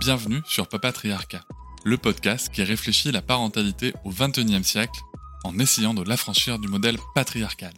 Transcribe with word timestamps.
Bienvenue 0.00 0.40
sur 0.46 0.66
Papatriarcat, 0.66 1.44
le 1.84 1.98
podcast 1.98 2.48
qui 2.48 2.62
réfléchit 2.62 3.12
la 3.12 3.20
parentalité 3.20 3.92
au 4.06 4.08
XXIe 4.08 4.64
siècle 4.64 4.98
en 5.44 5.58
essayant 5.58 5.92
de 5.92 6.02
l'affranchir 6.02 6.58
du 6.58 6.68
modèle 6.68 6.96
patriarcal. 7.14 7.74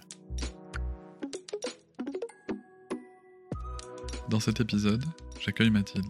Dans 4.28 4.38
cet 4.38 4.60
épisode, 4.60 5.04
j'accueille 5.44 5.70
Mathilde. 5.70 6.06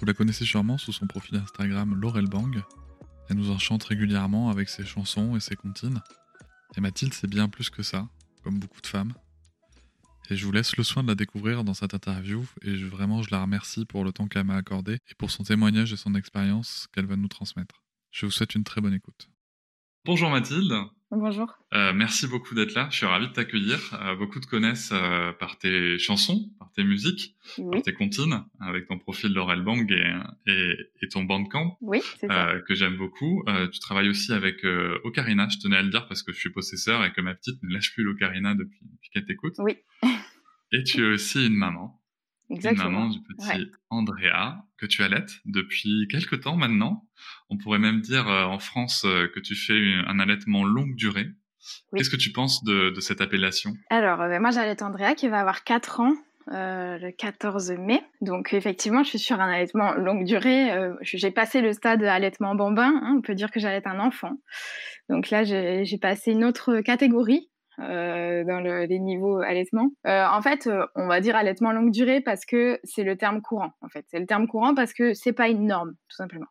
Vous 0.00 0.04
la 0.04 0.14
connaissez 0.14 0.44
sûrement 0.44 0.78
sous 0.78 0.92
son 0.92 1.06
profil 1.06 1.36
Instagram 1.36 1.94
Laurel 1.94 2.26
Bang. 2.26 2.60
Elle 3.30 3.36
nous 3.36 3.52
enchante 3.52 3.84
régulièrement 3.84 4.50
avec 4.50 4.68
ses 4.68 4.84
chansons 4.84 5.36
et 5.36 5.40
ses 5.40 5.54
comptines. 5.54 6.02
Et 6.76 6.80
Mathilde, 6.80 7.14
c'est 7.14 7.30
bien 7.30 7.48
plus 7.48 7.70
que 7.70 7.84
ça, 7.84 8.08
comme 8.42 8.58
beaucoup 8.58 8.80
de 8.80 8.88
femmes. 8.88 9.12
Et 10.32 10.36
je 10.36 10.46
vous 10.46 10.52
laisse 10.52 10.78
le 10.78 10.82
soin 10.82 11.02
de 11.02 11.08
la 11.08 11.14
découvrir 11.14 11.62
dans 11.62 11.74
cette 11.74 11.92
interview 11.92 12.42
et 12.62 12.74
vraiment 12.74 13.22
je 13.22 13.30
la 13.30 13.42
remercie 13.42 13.84
pour 13.84 14.02
le 14.02 14.12
temps 14.12 14.28
qu'elle 14.28 14.44
m'a 14.44 14.56
accordé 14.56 14.94
et 14.94 15.14
pour 15.18 15.30
son 15.30 15.42
témoignage 15.42 15.92
et 15.92 15.98
son 15.98 16.14
expérience 16.14 16.88
qu'elle 16.94 17.04
va 17.04 17.16
nous 17.16 17.28
transmettre. 17.28 17.82
Je 18.12 18.24
vous 18.24 18.32
souhaite 18.32 18.54
une 18.54 18.64
très 18.64 18.80
bonne 18.80 18.94
écoute. 18.94 19.28
Bonjour 20.06 20.30
Mathilde. 20.30 20.72
Bonjour. 21.10 21.58
Euh, 21.74 21.92
merci 21.92 22.26
beaucoup 22.26 22.54
d'être 22.54 22.72
là. 22.72 22.88
Je 22.90 22.96
suis 22.96 23.04
ravi 23.04 23.28
de 23.28 23.32
t'accueillir. 23.34 23.78
Euh, 24.00 24.16
beaucoup 24.16 24.40
te 24.40 24.46
connaissent 24.46 24.92
euh, 24.94 25.32
par 25.32 25.58
tes 25.58 25.98
chansons, 25.98 26.48
par 26.58 26.72
tes 26.72 26.82
musiques, 26.82 27.36
par 27.70 27.82
tes 27.82 27.92
comptines, 27.92 28.42
avec 28.58 28.86
ton 28.88 28.98
profil 28.98 29.34
Laurel 29.34 29.60
Bang 29.60 29.92
et, 30.46 30.76
et, 31.02 31.08
ton 31.08 31.24
bandcamp. 31.24 31.76
Oui, 31.82 32.00
c'est 32.18 32.28
ça. 32.28 32.54
que 32.66 32.74
j'aime 32.74 32.96
beaucoup. 32.96 33.44
tu 33.70 33.80
travailles 33.80 34.08
aussi 34.08 34.32
avec 34.32 34.64
Ocarina. 35.04 35.46
Je 35.50 35.58
tenais 35.58 35.76
à 35.76 35.82
le 35.82 35.90
dire 35.90 36.08
parce 36.08 36.22
que 36.22 36.32
je 36.32 36.38
suis 36.38 36.50
possesseur 36.50 37.04
et 37.04 37.12
que 37.12 37.20
ma 37.20 37.34
petite 37.34 37.62
ne 37.62 37.74
lâche 37.74 37.92
plus 37.92 38.04
l'Ocarina 38.04 38.54
depuis, 38.54 38.80
depuis 38.90 39.10
qu'elle 39.10 39.26
t'écoute. 39.26 39.56
Oui. 39.58 39.76
et 40.72 40.82
tu 40.82 41.04
es 41.04 41.12
aussi 41.12 41.46
une 41.46 41.54
maman. 41.54 41.98
Exactement. 42.50 42.88
Une 42.88 42.94
maman 42.94 43.08
du 43.08 43.20
petit 43.22 43.70
Andrea 43.90 44.64
que 44.78 44.86
tu 44.86 45.02
allaites 45.02 45.32
depuis 45.46 46.06
quelques 46.10 46.42
temps 46.42 46.56
maintenant. 46.56 47.06
On 47.48 47.56
pourrait 47.56 47.78
même 47.78 48.00
dire 48.00 48.28
euh, 48.28 48.44
en 48.44 48.58
France 48.58 49.04
euh, 49.06 49.28
que 49.34 49.40
tu 49.40 49.54
fais 49.54 49.78
un 50.06 50.18
allaitement 50.18 50.64
longue 50.64 50.94
durée. 50.96 51.28
Qu'est-ce 51.96 52.10
que 52.10 52.16
tu 52.16 52.32
penses 52.32 52.64
de, 52.64 52.92
cette 53.00 53.20
appellation? 53.20 53.72
Alors, 53.88 54.20
euh, 54.20 54.40
moi 54.40 54.50
j'allaite 54.50 54.82
Andrea 54.82 55.14
qui 55.14 55.28
va 55.28 55.40
avoir 55.40 55.62
4 55.62 56.00
ans 56.00 56.14
le 56.48 57.12
14 57.12 57.70
mai. 57.78 58.02
Donc 58.20 58.52
effectivement, 58.52 59.04
je 59.04 59.10
suis 59.10 59.18
sur 59.20 59.40
un 59.40 59.48
allaitement 59.48 59.94
longue 59.94 60.24
durée. 60.24 60.72
j'ai 61.02 61.30
passé 61.30 61.60
le 61.60 61.72
stade 61.72 62.02
allaitement 62.02 62.56
bambin. 62.56 63.00
Hein, 63.00 63.14
on 63.18 63.20
peut 63.22 63.36
dire 63.36 63.52
que 63.52 63.60
j'allaite 63.60 63.86
un 63.86 64.00
enfant. 64.00 64.32
Donc 65.08 65.30
là, 65.30 65.44
j'ai 65.44 65.98
passé 65.98 66.32
une 66.32 66.44
autre 66.44 66.80
catégorie 66.80 67.48
euh, 67.82 68.44
dans 68.44 68.60
le, 68.60 68.84
les 68.84 68.98
niveaux 68.98 69.38
allaitement. 69.38 69.90
Euh, 70.06 70.24
en 70.26 70.40
fait, 70.40 70.66
euh, 70.66 70.86
on 70.94 71.08
va 71.08 71.20
dire 71.20 71.34
allaitement 71.34 71.72
longue 71.72 71.90
durée 71.90 72.20
parce 72.20 72.44
que 72.44 72.78
c'est 72.84 73.02
le 73.02 73.16
terme 73.16 73.42
courant. 73.42 73.72
En 73.80 73.88
fait, 73.88 74.04
c'est 74.08 74.20
le 74.20 74.26
terme 74.26 74.46
courant 74.46 74.74
parce 74.74 74.92
que 74.92 75.14
c'est 75.14 75.32
pas 75.32 75.48
une 75.48 75.66
norme, 75.66 75.94
tout 76.08 76.16
simplement. 76.16 76.46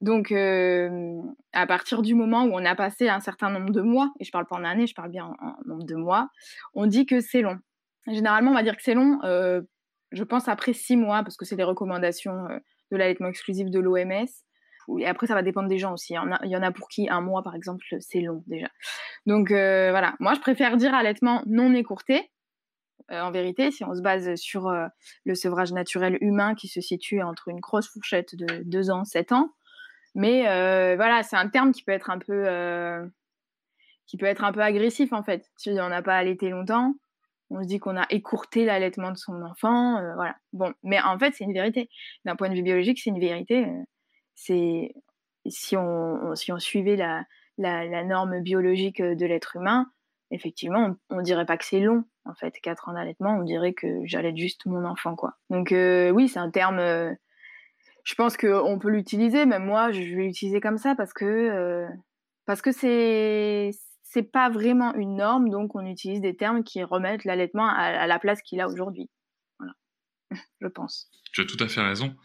Donc, 0.00 0.30
à 0.30 1.66
partir 1.66 2.02
du 2.02 2.14
moment 2.14 2.44
où 2.44 2.50
on 2.52 2.64
a 2.64 2.76
passé 2.76 3.08
un 3.08 3.20
certain 3.20 3.50
nombre 3.50 3.70
de 3.70 3.80
mois, 3.80 4.12
et 4.20 4.24
je 4.24 4.30
parle 4.30 4.46
pas 4.46 4.56
en 4.56 4.64
années, 4.64 4.86
je 4.86 4.94
parle 4.94 5.10
bien 5.10 5.24
en, 5.26 5.54
nombre 5.66 5.84
de 5.84 5.96
mois, 5.96 6.28
on 6.74 6.86
dit 6.86 7.06
que 7.06 7.20
c'est 7.20 7.40
long. 7.40 7.58
Généralement, 8.06 8.52
on 8.52 8.54
va 8.54 8.62
dire 8.62 8.76
que 8.76 8.82
c'est 8.82 8.94
long. 8.94 9.18
je 9.22 10.22
pense 10.22 10.48
après 10.48 10.72
six 10.72 10.96
mois 10.96 11.22
parce 11.22 11.36
que 11.36 11.44
c'est 11.44 11.56
les 11.56 11.64
recommandations 11.64 12.46
de 12.92 12.96
l'allaitement 12.96 13.28
exclusif 13.28 13.70
de 13.70 13.80
l'OMS. 13.80 14.28
Et 14.98 15.06
après, 15.06 15.26
ça 15.26 15.34
va 15.34 15.42
dépendre 15.42 15.68
des 15.68 15.78
gens 15.78 15.92
aussi. 15.92 16.14
Il 16.14 16.50
y, 16.50 16.56
en 16.56 16.62
a, 16.62 16.72
pour 16.72 16.88
qui 16.88 17.08
un 17.10 17.20
mois, 17.20 17.42
par 17.42 17.54
exemple, 17.54 17.84
c'est 18.00 18.20
long 18.20 18.42
déjà. 18.46 18.68
Donc 19.26 19.50
euh, 19.50 19.90
voilà, 19.90 20.14
moi, 20.20 20.34
je 20.34 20.40
préfère 20.40 20.76
dire 20.76 20.94
allaitement 20.94 21.42
non 21.46 21.74
écourté. 21.74 22.30
Euh, 23.10 23.20
en 23.20 23.30
vérité, 23.30 23.70
si 23.70 23.84
on 23.84 23.94
se 23.94 24.02
base 24.02 24.34
sur 24.36 24.68
euh, 24.68 24.86
le 25.24 25.34
sevrage 25.34 25.72
naturel 25.72 26.18
humain 26.20 26.54
qui 26.54 26.68
se 26.68 26.80
situe 26.80 27.22
entre 27.22 27.48
une 27.48 27.60
grosse 27.60 27.88
fourchette 27.88 28.34
de 28.34 28.62
2 28.64 28.90
ans, 28.90 29.04
7 29.04 29.32
ans. 29.32 29.50
Mais 30.14 30.42
voilà, 30.96 31.22
c'est 31.22 31.36
un 31.36 31.48
terme 31.48 31.72
qui 31.72 31.84
peut 31.84 31.92
être 31.92 32.10
un 32.10 32.18
peu, 32.18 33.08
qui 34.06 34.16
peut 34.16 34.26
être 34.26 34.42
un 34.42 34.52
peu 34.52 34.60
agressif 34.60 35.12
en 35.12 35.22
fait. 35.22 35.46
Si 35.56 35.70
on 35.70 35.88
n'a 35.88 36.02
pas 36.02 36.16
allaité 36.16 36.48
longtemps, 36.48 36.94
on 37.50 37.62
se 37.62 37.68
dit 37.68 37.78
qu'on 37.78 37.96
a 37.96 38.06
écourté 38.10 38.64
l'allaitement 38.64 39.12
de 39.12 39.16
son 39.16 39.42
enfant, 39.42 40.00
voilà. 40.16 40.34
Bon, 40.52 40.72
mais 40.82 41.00
en 41.00 41.18
fait, 41.18 41.34
c'est 41.34 41.44
une 41.44 41.52
vérité. 41.52 41.88
D'un 42.24 42.34
point 42.34 42.48
de 42.48 42.54
vue 42.54 42.62
biologique, 42.62 42.98
c'est 42.98 43.10
une 43.10 43.20
vérité 43.20 43.66
c'est 44.38 44.94
si 45.48 45.76
on, 45.76 46.34
si 46.34 46.52
on 46.52 46.58
suivait 46.58 46.96
la, 46.96 47.24
la, 47.58 48.04
norme 48.04 48.40
biologique 48.40 49.02
de 49.02 49.26
l'être 49.26 49.56
humain, 49.56 49.86
effectivement, 50.30 50.94
on, 51.10 51.16
ne 51.16 51.22
dirait 51.22 51.46
pas 51.46 51.56
que 51.56 51.64
c'est 51.64 51.80
long. 51.80 52.04
En 52.24 52.34
fait, 52.34 52.54
quatre 52.60 52.88
ans 52.88 52.92
d'allaitement, 52.92 53.36
on 53.36 53.42
dirait 53.42 53.72
que 53.72 53.86
j'allais 54.04 54.36
juste 54.36 54.66
mon 54.66 54.84
enfant, 54.84 55.16
quoi. 55.16 55.34
Donc 55.50 55.72
euh, 55.72 56.10
oui, 56.10 56.28
c'est 56.28 56.38
un 56.38 56.50
terme. 56.50 56.78
Euh, 56.78 57.12
je 58.04 58.14
pense 58.14 58.36
qu'on 58.36 58.78
peut 58.78 58.90
l'utiliser. 58.90 59.44
Même 59.44 59.64
moi, 59.64 59.90
je 59.90 60.00
vais 60.00 60.24
l'utiliser 60.24 60.60
comme 60.60 60.78
ça 60.78 60.94
parce 60.94 61.12
que 61.12 61.24
euh, 61.24 61.88
parce 62.46 62.62
c'est 62.70 63.70
c'est 64.02 64.22
pas 64.22 64.50
vraiment 64.50 64.94
une 64.94 65.16
norme, 65.16 65.50
donc 65.50 65.74
on 65.74 65.84
utilise 65.84 66.20
des 66.20 66.36
termes 66.36 66.62
qui 66.62 66.82
remettent 66.82 67.24
l'allaitement 67.24 67.68
à 67.68 68.06
la 68.06 68.18
place 68.18 68.40
qu'il 68.40 68.60
a 68.60 68.68
aujourd'hui. 68.68 69.10
je 70.60 70.66
pense. 70.66 71.08
Tu 71.32 71.42
as 71.42 71.44
tout 71.44 71.56
à 71.60 71.68
fait 71.68 71.82
raison. 71.82 72.16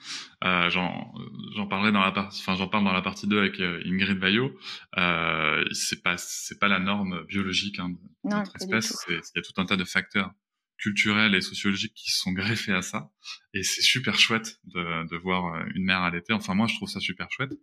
Euh, 0.44 0.70
j'en 0.70 1.68
parlerai 1.70 1.92
dans 1.92 2.02
la 2.02 2.12
partie, 2.12 2.42
enfin 2.42 2.56
j'en 2.56 2.68
parle 2.68 2.86
dans 2.86 2.94
la 2.94 3.02
partie 3.02 3.28
2 3.28 3.38
avec 3.38 3.60
euh, 3.60 3.82
Ingrid 3.86 4.20
Bayo. 4.20 4.52
Euh, 4.98 5.64
c'est 5.72 6.02
pas 6.02 6.16
c'est 6.18 6.60
pas 6.60 6.68
la 6.68 6.80
norme 6.80 7.24
biologique 7.26 7.80
hein, 7.80 7.90
de 7.90 8.30
notre 8.30 8.56
espèce. 8.56 9.06
Il 9.10 9.16
y 9.16 9.40
a 9.40 9.42
tout 9.42 9.62
un 9.62 9.66
tas 9.66 9.76
de 9.76 9.84
facteurs 9.84 10.32
culturels 10.84 11.34
et 11.34 11.40
sociologiques 11.40 11.94
qui 11.94 12.12
se 12.12 12.20
sont 12.20 12.34
greffés 12.34 12.74
à 12.74 12.82
ça. 12.82 13.10
Et 13.54 13.64
c'est 13.64 13.82
super 13.82 14.20
chouette 14.20 14.60
de, 14.66 15.08
de 15.10 15.18
voir 15.18 15.56
euh, 15.56 15.64
une 15.76 15.86
mère 15.86 16.02
allaiter. 16.02 16.34
Enfin 16.34 16.56
moi 16.56 16.68
je 16.68 16.76
trouve 16.76 16.90
ça 16.90 17.00
super 17.00 17.32
chouette. 17.32 17.54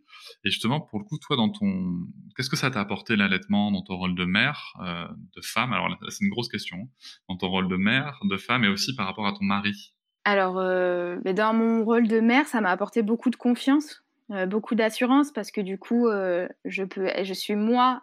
Et 0.44 0.50
justement 0.50 0.80
pour 0.80 0.98
le 0.98 1.04
coup 1.04 1.18
toi 1.18 1.36
dans 1.36 1.50
ton 1.50 1.98
qu'est-ce 2.34 2.48
que 2.48 2.56
ça 2.56 2.70
t'a 2.70 2.80
apporté 2.80 3.16
l'allaitement 3.16 3.72
dans 3.72 3.82
ton 3.82 3.96
rôle 3.96 4.14
de 4.14 4.24
mère, 4.24 4.74
euh, 4.80 5.06
de 5.36 5.42
femme? 5.42 5.72
Alors 5.74 5.98
c'est 6.08 6.24
une 6.24 6.30
grosse 6.30 6.48
question. 6.48 6.78
Hein. 6.78 6.88
Dans 7.28 7.36
ton 7.36 7.48
rôle 7.48 7.68
de 7.68 7.76
mère, 7.76 8.18
de 8.24 8.36
femme 8.38 8.64
et 8.64 8.68
aussi 8.68 8.94
par 8.94 9.06
rapport 9.06 9.26
à 9.26 9.32
ton 9.32 9.44
mari? 9.44 9.94
Alors, 10.24 10.58
euh, 10.58 11.16
dans 11.34 11.54
mon 11.54 11.84
rôle 11.84 12.06
de 12.06 12.20
mère, 12.20 12.46
ça 12.46 12.60
m'a 12.60 12.70
apporté 12.70 13.02
beaucoup 13.02 13.30
de 13.30 13.36
confiance, 13.36 14.04
euh, 14.30 14.46
beaucoup 14.46 14.74
d'assurance, 14.74 15.32
parce 15.32 15.50
que 15.50 15.60
du 15.60 15.78
coup, 15.78 16.08
euh, 16.08 16.46
je, 16.64 16.84
peux, 16.84 17.08
je 17.22 17.32
suis 17.32 17.56
moi 17.56 18.02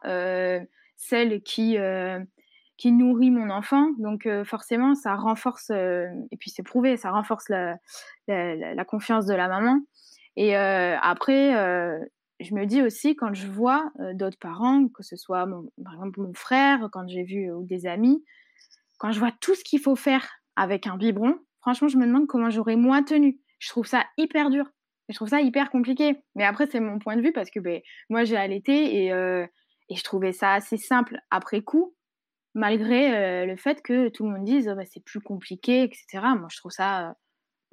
celle 0.95 1.43
qui, 1.43 1.77
qui 2.77 2.91
nourrit 2.91 3.29
mon 3.29 3.51
enfant. 3.51 3.91
Donc, 3.99 4.27
forcément, 4.45 4.95
ça 4.95 5.15
renforce, 5.15 5.69
et 5.69 6.37
puis 6.39 6.49
c'est 6.49 6.63
prouvé, 6.63 6.97
ça 6.97 7.11
renforce 7.11 7.49
la, 7.49 7.77
la, 8.27 8.85
confiance 8.85 9.27
de 9.27 9.35
la 9.35 9.47
maman. 9.47 9.81
Et 10.35 10.55
après, 10.55 11.51
je 12.39 12.55
me 12.55 12.65
dis 12.65 12.81
aussi, 12.81 13.15
quand 13.15 13.35
je 13.35 13.45
vois 13.45 13.91
d'autres 14.13 14.39
parents, 14.39 14.87
que 14.87 15.03
ce 15.03 15.15
soit 15.15 15.45
mon, 15.45 15.69
par 15.83 15.93
exemple 15.93 16.19
mon 16.19 16.33
frère, 16.33 16.89
quand 16.91 17.07
j'ai 17.07 17.23
vu 17.23 17.51
ou 17.51 17.63
des 17.63 17.85
amis, 17.85 18.23
quand 18.97 19.11
je 19.11 19.19
vois 19.19 19.31
tout 19.39 19.53
ce 19.53 19.63
qu'il 19.63 19.79
faut 19.79 19.95
faire 19.95 20.27
avec 20.55 20.87
un 20.87 20.97
biberon, 20.97 21.37
franchement, 21.67 21.89
je 21.89 21.97
me 21.97 22.07
demande 22.07 22.27
comment 22.27 22.49
j'aurais 22.49 22.77
moins 22.77 23.03
tenu. 23.03 23.41
Je 23.59 23.67
trouve 23.67 23.85
ça 23.85 24.05
hyper 24.17 24.49
dur. 24.49 24.71
Je 25.09 25.15
trouve 25.15 25.27
ça 25.27 25.41
hyper 25.41 25.69
compliqué. 25.69 26.15
Mais 26.35 26.45
après, 26.45 26.65
c'est 26.65 26.79
mon 26.79 26.97
point 26.97 27.17
de 27.17 27.21
vue 27.21 27.33
parce 27.33 27.49
que 27.49 27.59
ben, 27.59 27.81
moi, 28.09 28.23
j'ai 28.23 28.37
allaité 28.37 29.03
et, 29.03 29.11
euh, 29.11 29.45
je 29.93 30.01
trouvais 30.01 30.31
ça 30.31 30.53
assez 30.53 30.77
simple 30.77 31.19
après 31.29 31.61
coup, 31.61 31.93
malgré 32.55 33.13
euh, 33.13 33.45
le 33.45 33.57
fait 33.57 33.81
que 33.81 34.07
tout 34.07 34.25
le 34.25 34.31
monde 34.31 34.45
dise 34.45 34.67
bah, 34.77 34.85
c'est 34.85 35.03
plus 35.03 35.19
compliqué, 35.19 35.83
etc. 35.83 36.23
Moi, 36.37 36.47
je 36.49 36.57
trouve 36.57 36.71
ça. 36.71 37.09
Euh, 37.09 37.13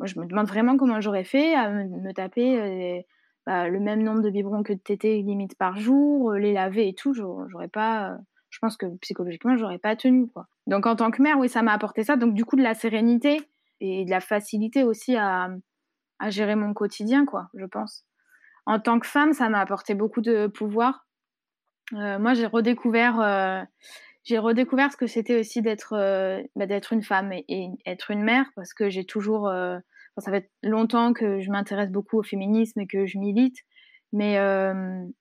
moi, 0.00 0.06
je 0.06 0.18
me 0.18 0.26
demande 0.26 0.48
vraiment 0.48 0.76
comment 0.76 1.00
j'aurais 1.00 1.22
fait 1.22 1.54
à 1.54 1.70
me, 1.70 2.12
taper 2.12 3.06
bah, 3.46 3.68
le 3.68 3.78
même 3.78 4.02
nombre 4.02 4.22
de 4.22 4.30
biberons 4.30 4.64
que 4.64 4.72
de 4.72 4.80
tétés 4.80 5.22
limite 5.22 5.56
par 5.56 5.78
jour, 5.78 6.32
les 6.32 6.52
laver 6.52 6.88
et 6.88 6.94
tout. 6.94 7.14
J'aurais 7.14 7.68
pas. 7.68 8.18
je 8.50 8.58
pense 8.58 8.76
que 8.76 8.86
psychologiquement, 9.02 9.56
j'aurais 9.56 9.78
pas 9.78 9.94
tenu. 9.94 10.26
Donc, 10.66 10.86
en 10.86 10.96
tant 10.96 11.12
que 11.12 11.22
mère, 11.22 11.38
oui, 11.38 11.48
ça 11.48 11.62
m'a 11.62 11.72
apporté 11.72 12.02
ça. 12.02 12.16
Donc, 12.16 12.34
du 12.34 12.44
coup, 12.44 12.56
de 12.56 12.62
la 12.62 12.74
sérénité 12.74 13.40
et 13.84 14.04
de 14.04 14.10
la 14.10 14.20
facilité 14.20 14.82
aussi 14.82 15.16
à, 15.16 15.48
gérer 16.28 16.56
mon 16.56 16.72
quotidien, 16.72 17.26
quoi, 17.26 17.48
je 17.54 17.66
pense. 17.66 18.06
En 18.64 18.80
tant 18.80 18.98
que 18.98 19.06
femme, 19.06 19.34
ça 19.34 19.50
m'a 19.50 19.60
apporté 19.60 19.94
beaucoup 19.94 20.22
de 20.22 20.46
pouvoir. 20.46 21.06
Euh, 21.92 22.18
moi, 22.18 22.32
j'ai 22.32 22.46
redécouvert, 22.46 23.20
euh, 23.20 23.62
redécouvert 24.38 24.90
ce 24.90 24.96
que 24.96 25.06
c'était 25.06 25.38
aussi 25.38 25.60
d'être 25.60 25.94
bah, 26.56 26.66
d'être 26.66 26.94
une 26.94 27.02
femme 27.02 27.32
et, 27.32 27.68
être 27.84 28.10
une 28.10 28.22
mère 28.22 28.46
parce 28.56 28.72
que 28.72 28.88
j'ai 28.88 29.04
toujours 29.04 29.52
ça 30.16 30.30
fait 30.30 30.50
longtemps 30.62 31.12
que 31.12 31.40
je 31.40 31.50
m'intéresse 31.50 31.90
beaucoup 31.90 32.18
au 32.18 32.22
féminisme 32.22 32.80
et 32.80 32.86
que 32.86 33.04
je 33.04 33.18
milite 33.18 33.58
mais, 34.14 34.38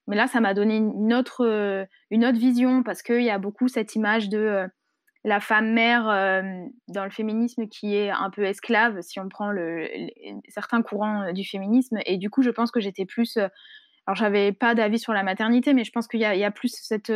mais 0.06 0.16
là 0.16 0.26
ça 0.26 0.40
m'a 0.40 0.54
donné 0.54 0.78
une 0.78 1.12
autre 1.12 1.86
une 2.10 2.24
autre 2.24 2.38
vision 2.38 2.82
parce 2.82 3.02
qu'il 3.02 3.22
y 3.22 3.28
a 3.28 3.36
beaucoup 3.36 3.68
cette 3.68 3.94
image 3.94 4.30
de 4.30 4.66
la 5.24 5.40
femme 5.40 5.72
mère 5.72 6.04
dans 6.88 7.04
le 7.04 7.10
féminisme 7.10 7.66
qui 7.66 7.96
est 7.96 8.10
un 8.10 8.30
peu 8.30 8.44
esclave 8.44 9.00
si 9.00 9.18
on 9.18 9.28
prend 9.28 9.50
le, 9.50 9.88
certains 10.48 10.82
courants 10.82 11.32
du 11.32 11.44
féminisme. 11.44 11.98
Et 12.04 12.18
du 12.18 12.30
coup 12.30 12.42
je 12.42 12.50
pense 12.50 12.70
que 12.70 12.80
j'étais 12.80 13.06
plus 13.06 13.38
alors 14.06 14.16
j'avais 14.16 14.52
pas 14.52 14.74
d'avis 14.74 14.98
sur 14.98 15.14
la 15.14 15.22
maternité 15.22 15.72
mais 15.72 15.84
je 15.84 15.92
pense 15.92 16.08
qu'il 16.08 16.20
y, 16.20 16.24
y, 16.24 16.44
a 16.44 16.50
plus 16.50 16.74
cette 16.74 17.12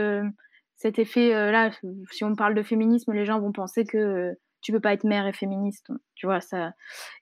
cet 0.76 0.98
effet 0.98 1.30
là 1.52 1.70
si 2.10 2.24
on 2.24 2.34
parle 2.34 2.54
de 2.54 2.62
féminisme 2.62 3.12
les 3.12 3.26
gens 3.26 3.40
vont 3.40 3.52
penser 3.52 3.84
que 3.84 4.32
tu 4.60 4.72
peux 4.72 4.80
pas 4.80 4.92
être 4.92 5.04
mère 5.04 5.26
et 5.26 5.32
féministe. 5.32 5.92
Tu 6.14 6.26
vois 6.26 6.40
ça 6.40 6.72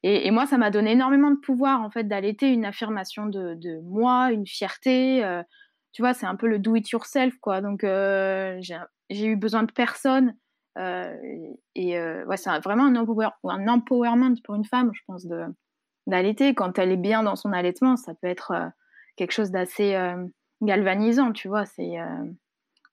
et, 0.05 0.31
moi 0.31 0.47
ça 0.47 0.57
m'a 0.57 0.71
donné 0.71 0.93
énormément 0.93 1.33
de 1.33 1.41
pouvoir 1.41 1.83
en 1.83 1.91
fait 1.91 2.05
d'allaiter 2.05 2.53
une 2.53 2.65
affirmation 2.65 3.27
de, 3.27 3.81
moi 3.83 4.31
une 4.31 4.47
fierté 4.47 5.21
tu 5.93 6.03
vois 6.03 6.15
c'est 6.15 6.27
un 6.27 6.37
peu 6.37 6.47
le 6.47 6.61
do 6.61 6.77
it 6.77 6.89
yourself 6.91 7.35
quoi. 7.41 7.61
Donc 7.61 7.81
j'ai 7.83 9.27
eu 9.27 9.37
besoin 9.37 9.65
de 9.65 9.73
personne 9.73 10.29
euh, 10.29 10.46
et 10.77 11.99
euh, 11.99 12.25
ouais, 12.27 12.37
c'est 12.37 12.51
vraiment 12.61 12.85
un, 12.85 12.97
un, 12.97 13.69
empowerment 13.69 14.37
pour 14.45 14.55
une 14.55 14.65
femme, 14.65 14.91
je 14.93 15.01
pense, 15.07 15.27
d'allaiter. 16.07 16.55
Quand 16.55 16.79
elle 16.79 16.93
est 16.93 16.97
bien 16.97 17.23
dans 17.23 17.37
son 17.37 17.53
allaitement, 17.53 17.97
ça 17.97 18.15
peut 18.15 18.27
être 18.27 18.51
euh, 18.53 18.67
quelque 19.17 19.33
chose 19.33 19.51
d'assez 19.51 19.97
galvanisant, 20.63 21.33
tu 21.33 21.49
vois. 21.49 21.65
C'est, 21.65 21.97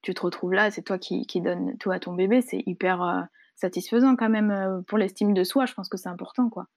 tu 0.02 0.14
te 0.14 0.22
retrouves 0.22 0.54
là, 0.54 0.72
c'est 0.72 0.82
toi 0.82 0.98
qui, 0.98 1.26
qui 1.26 1.42
donne 1.42 1.78
tout 1.78 1.92
à 1.92 2.00
ton 2.00 2.14
bébé, 2.14 2.42
c'est 2.42 2.64
hyper 2.66 3.28
satisfaisant 3.56 4.16
quand 4.16 4.30
même 4.30 4.84
pour 4.88 4.98
l'estime 4.98 5.34
de 5.34 5.44
soi. 5.44 5.66
Je 5.66 5.74
pense 5.74 5.90
que 5.90 5.98
c'est 5.98 6.10
important, 6.10 6.50
quoi. 6.50 6.68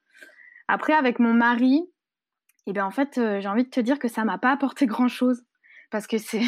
Après, 0.69 0.95
avec 0.95 1.21
mon 1.21 1.33
mari, 1.33 1.89
et 2.69 2.71
eh 2.71 2.73
ben 2.73 2.85
en 2.85 2.91
fait, 2.91 3.13
j'ai 3.15 3.47
envie 3.47 3.63
de 3.63 3.71
te 3.71 3.79
dire 3.79 4.01
que 4.01 4.09
ça 4.09 4.25
m'a 4.25 4.39
pas 4.39 4.51
apporté 4.51 4.87
grand 4.87 5.07
chose 5.07 5.45
parce 5.93 6.09
que 6.09 6.19
c'est 6.19 6.43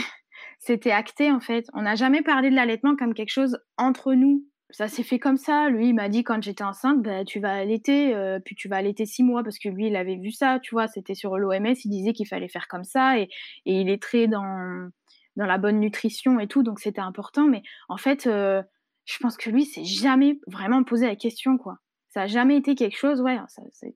c'était 0.59 0.91
acté 0.91 1.31
en 1.31 1.41
fait. 1.41 1.67
On 1.75 1.83
n'a 1.83 1.95
jamais 1.95 2.23
parlé 2.23 2.51
de 2.51 2.55
l'allaitement 2.55 2.97
comme 2.97 3.15
quelque 3.15 3.33
chose 3.33 3.59
entre 3.77 4.15
nous. 4.15 4.45
Ça 4.71 4.87
s'est 4.87 5.03
fait 5.03 5.19
comme 5.19 5.39
ça. 5.39 5.71
Lui, 5.71 5.89
il 5.89 5.95
m'a 5.95 6.11
dit 6.11 6.25
quand 6.25 6.43
j'étais 6.43 6.65
enceinte, 6.65 7.01
bah, 7.01 7.25
tu 7.25 7.41
vas 7.41 7.55
allaiter, 7.55 8.15
euh, 8.15 8.39
puis 8.39 8.55
tu 8.55 8.69
vas 8.69 8.77
allaiter 8.77 9.07
six 9.07 9.23
mois 9.23 9.43
parce 9.43 9.59
que 9.59 9.71
lui, 9.71 9.87
il 9.87 9.97
avait 9.97 10.17
vu 10.17 10.31
ça, 10.31 10.59
tu 10.61 10.75
vois. 10.75 10.89
C'était 10.89 11.15
sur 11.15 11.39
l'OMS, 11.39 11.75
il 11.85 11.91
disait 11.91 12.13
qu'il 12.13 12.27
fallait 12.27 12.49
faire 12.49 12.69
comme 12.69 12.85
ça 12.85 13.19
et, 13.19 13.31
il 13.65 13.89
est 13.89 14.03
très 14.03 14.27
dans, 14.27 14.91
dans 15.37 15.47
la 15.47 15.57
bonne 15.57 15.81
nutrition 15.81 16.39
et 16.39 16.49
tout, 16.49 16.63
donc 16.63 16.81
c'était 16.81 17.01
important. 17.01 17.47
Mais 17.47 17.63
en 17.89 17.97
fait, 17.97 18.27
euh, 18.27 18.63
je 19.07 19.17
pense 19.19 19.39
que 19.39 19.49
lui, 19.49 19.65
c'est 19.65 19.85
jamais 19.85 20.39
vraiment 20.47 20.85
posé 20.85 21.07
la 21.07 21.17
question, 21.17 21.57
quoi. 21.57 21.79
Ça 22.11 22.21
n'a 22.21 22.27
jamais 22.27 22.57
été 22.57 22.75
quelque 22.75 22.97
chose, 22.97 23.21
ouais, 23.21 23.39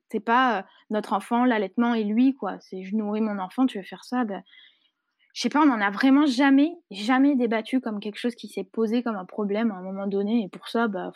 c'est 0.09 0.19
pas 0.19 0.59
euh, 0.59 0.61
notre 0.89 1.13
enfant, 1.13 1.45
l'allaitement 1.45 1.93
et 1.93 2.03
lui, 2.03 2.33
quoi. 2.33 2.57
C'est 2.61 2.83
je 2.83 2.95
nourris 2.95 3.21
mon 3.21 3.37
enfant, 3.39 3.65
tu 3.65 3.77
veux 3.77 3.83
faire 3.83 4.05
ça, 4.05 4.23
ben, 4.23 4.43
je 5.33 5.41
sais 5.41 5.49
pas, 5.49 5.61
on 5.61 5.71
en 5.71 5.81
a 5.81 5.89
vraiment 5.89 6.25
jamais, 6.27 6.71
jamais 6.91 7.35
débattu 7.35 7.81
comme 7.81 7.99
quelque 7.99 8.19
chose 8.19 8.35
qui 8.35 8.47
s'est 8.47 8.63
posé 8.63 9.01
comme 9.01 9.15
un 9.15 9.25
problème 9.25 9.71
à 9.71 9.75
un 9.75 9.81
moment 9.81 10.05
donné. 10.05 10.43
Et 10.43 10.49
pour 10.49 10.67
ça, 10.69 10.87
bah, 10.87 11.11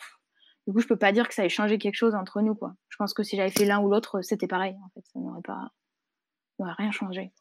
du 0.66 0.72
coup, 0.72 0.80
je 0.80 0.88
peux 0.88 0.96
pas 0.96 1.12
dire 1.12 1.28
que 1.28 1.34
ça 1.34 1.44
ait 1.44 1.48
changé 1.48 1.78
quelque 1.78 1.94
chose 1.94 2.16
entre 2.16 2.42
nous, 2.42 2.56
quoi. 2.56 2.74
Je 2.88 2.96
pense 2.96 3.14
que 3.14 3.22
si 3.22 3.36
j'avais 3.36 3.50
fait 3.50 3.64
l'un 3.64 3.80
ou 3.80 3.88
l'autre, 3.88 4.20
c'était 4.22 4.48
pareil, 4.48 4.76
en 4.84 4.88
fait. 4.92 5.06
Ça 5.12 5.20
n'aurait 5.20 5.40
pas, 5.42 5.70
rien 6.58 6.90
changé. 6.90 7.32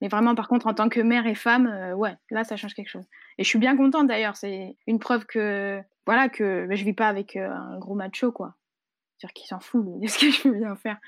Mais 0.00 0.08
vraiment, 0.08 0.34
par 0.34 0.48
contre, 0.48 0.66
en 0.66 0.74
tant 0.74 0.88
que 0.88 1.00
mère 1.00 1.26
et 1.26 1.36
femme, 1.36 1.66
euh, 1.68 1.94
ouais, 1.94 2.16
là, 2.30 2.42
ça 2.42 2.56
change 2.56 2.74
quelque 2.74 2.90
chose. 2.90 3.06
Et 3.38 3.44
je 3.44 3.48
suis 3.48 3.58
bien 3.58 3.76
contente 3.76 4.08
d'ailleurs. 4.08 4.36
C'est 4.36 4.76
une 4.88 4.98
preuve 4.98 5.24
que, 5.24 5.80
voilà, 6.04 6.28
que 6.28 6.66
bah, 6.66 6.74
je 6.74 6.84
vis 6.84 6.94
pas 6.94 7.08
avec 7.08 7.36
euh, 7.36 7.48
un 7.48 7.78
gros 7.78 7.94
macho, 7.94 8.32
quoi 8.32 8.56
dire 9.18 9.32
qu'il 9.32 9.46
s'en 9.46 9.60
fout 9.60 9.84
de 9.84 10.06
ce 10.08 10.18
que 10.18 10.30
je 10.30 10.48
veux 10.48 10.58
bien 10.58 10.76
faire. 10.76 10.98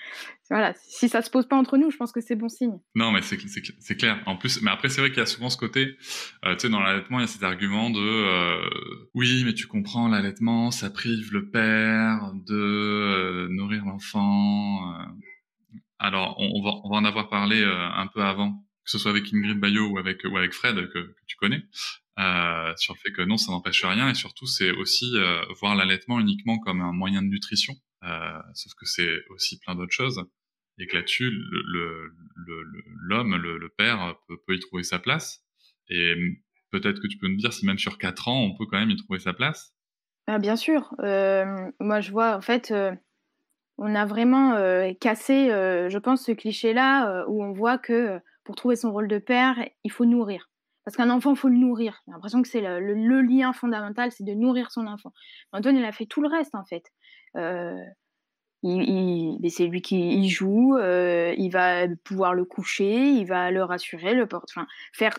Voilà, 0.50 0.74
si 0.76 1.08
ça 1.08 1.22
se 1.22 1.30
pose 1.30 1.46
pas 1.46 1.56
entre 1.56 1.76
nous, 1.76 1.90
je 1.90 1.96
pense 1.96 2.12
que 2.12 2.20
c'est 2.20 2.34
bon 2.34 2.48
signe. 2.48 2.78
Non, 2.94 3.12
mais 3.12 3.22
c'est 3.22 3.96
clair. 3.96 4.22
En 4.26 4.36
plus, 4.36 4.62
mais 4.62 4.70
après, 4.70 4.88
c'est 4.88 5.00
vrai 5.00 5.10
qu'il 5.10 5.18
y 5.18 5.22
a 5.22 5.26
souvent 5.26 5.50
ce 5.50 5.56
côté, 5.56 5.96
euh, 6.44 6.54
tu 6.54 6.62
sais, 6.62 6.68
dans 6.68 6.80
l'allaitement, 6.80 7.18
il 7.18 7.22
y 7.22 7.24
a 7.24 7.28
cet 7.28 7.42
argument 7.42 7.90
de 7.90 8.00
euh, 8.00 9.08
oui, 9.14 9.42
mais 9.44 9.54
tu 9.54 9.66
comprends, 9.66 10.08
l'allaitement, 10.08 10.70
ça 10.70 10.90
prive 10.90 11.32
le 11.32 11.50
père 11.50 12.32
de 12.46 12.54
euh, 12.54 13.48
nourrir 13.50 13.84
l'enfant. 13.84 14.80
Alors, 15.98 16.36
on, 16.38 16.62
va, 16.62 16.70
on 16.84 16.90
va 16.90 16.96
en 16.96 17.04
avoir 17.04 17.28
parlé 17.28 17.62
un 17.62 18.06
peu 18.06 18.22
avant, 18.22 18.52
que 18.84 18.90
ce 18.90 18.98
soit 18.98 19.10
avec 19.10 19.32
Ingrid 19.32 19.60
Bayo 19.60 19.88
ou 19.88 19.98
avec, 19.98 20.22
ou 20.24 20.36
avec 20.36 20.52
Fred, 20.52 20.88
que 20.90 21.14
tu 21.26 21.36
connais. 21.36 21.62
Sur 22.76 22.94
le 22.94 22.98
fait 22.98 23.12
que 23.12 23.22
non, 23.22 23.36
ça 23.36 23.52
n'empêche 23.52 23.84
rien, 23.84 24.10
et 24.10 24.14
surtout 24.14 24.46
c'est 24.46 24.70
aussi 24.70 25.12
voir 25.60 25.74
l'allaitement 25.74 26.20
uniquement 26.20 26.58
comme 26.58 26.80
un 26.80 26.92
moyen 26.92 27.22
de 27.22 27.28
nutrition, 27.28 27.74
euh, 28.04 28.38
sauf 28.54 28.72
que 28.74 28.86
c'est 28.86 29.24
aussi 29.30 29.58
plein 29.60 29.74
d'autres 29.74 29.92
choses 29.92 30.24
et 30.80 30.86
que 30.86 30.96
là-dessus, 30.96 31.30
l'homme, 33.02 33.36
le, 33.36 33.68
père, 33.76 34.16
peut, 34.28 34.54
y 34.54 34.60
trouver 34.60 34.82
sa 34.82 34.98
place. 34.98 35.44
Et 35.88 36.14
peut-être 36.70 37.00
que 37.00 37.06
tu 37.06 37.18
peux 37.18 37.28
nous 37.28 37.36
dire 37.36 37.52
si 37.52 37.66
même 37.66 37.78
sur 37.78 37.98
quatre 37.98 38.28
ans, 38.28 38.40
on 38.42 38.56
peut 38.56 38.64
quand 38.64 38.78
même 38.78 38.90
y 38.90 38.96
trouver 38.96 39.18
sa 39.18 39.34
place. 39.34 39.74
Ah, 40.26 40.38
bien 40.38 40.56
sûr. 40.56 40.94
Euh, 41.00 41.70
moi, 41.80 42.00
je 42.00 42.10
vois, 42.10 42.36
en 42.36 42.40
fait, 42.40 42.70
euh, 42.70 42.92
on 43.76 43.94
a 43.94 44.06
vraiment 44.06 44.54
euh, 44.54 44.92
cassé, 44.98 45.48
je 45.48 45.98
pense, 45.98 46.24
ce 46.24 46.32
cliché-là 46.32 47.26
où 47.28 47.44
on 47.44 47.52
voit 47.52 47.78
que 47.78 48.18
pour 48.44 48.56
trouver 48.56 48.76
son 48.76 48.90
rôle 48.90 49.08
de 49.08 49.18
père, 49.18 49.56
il 49.84 49.92
faut 49.92 50.06
nourrir. 50.06 50.49
Parce 50.84 50.96
qu'un 50.96 51.10
enfant, 51.10 51.32
il 51.32 51.36
faut 51.36 51.48
le 51.48 51.56
nourrir. 51.56 52.02
J'ai 52.06 52.12
l'impression 52.12 52.42
que 52.42 52.48
c'est 52.48 52.60
le, 52.60 53.20
lien 53.20 53.52
fondamental, 53.52 54.10
c'est 54.12 54.24
de 54.24 54.32
nourrir 54.32 54.70
son 54.70 54.86
enfant. 54.86 55.12
Antoine, 55.52 55.76
il 55.76 55.84
a 55.84 55.92
fait 55.92 56.06
tout 56.06 56.22
le 56.22 56.28
reste, 56.28 56.54
en 56.54 56.64
fait. 56.64 56.84
Euh, 57.36 57.76
il, 58.62 59.38
c'est 59.50 59.66
lui 59.66 59.82
qui 59.82 60.28
joue, 60.28 60.76
euh, 60.76 61.34
il 61.38 61.50
va 61.50 61.88
pouvoir 62.04 62.34
le 62.34 62.44
coucher, 62.44 63.10
il 63.10 63.24
va 63.26 63.50
le 63.50 63.62
rassurer, 63.62 64.14
le 64.14 64.26
porter, 64.26 64.52
enfin, 64.54 64.66
faire 64.92 65.18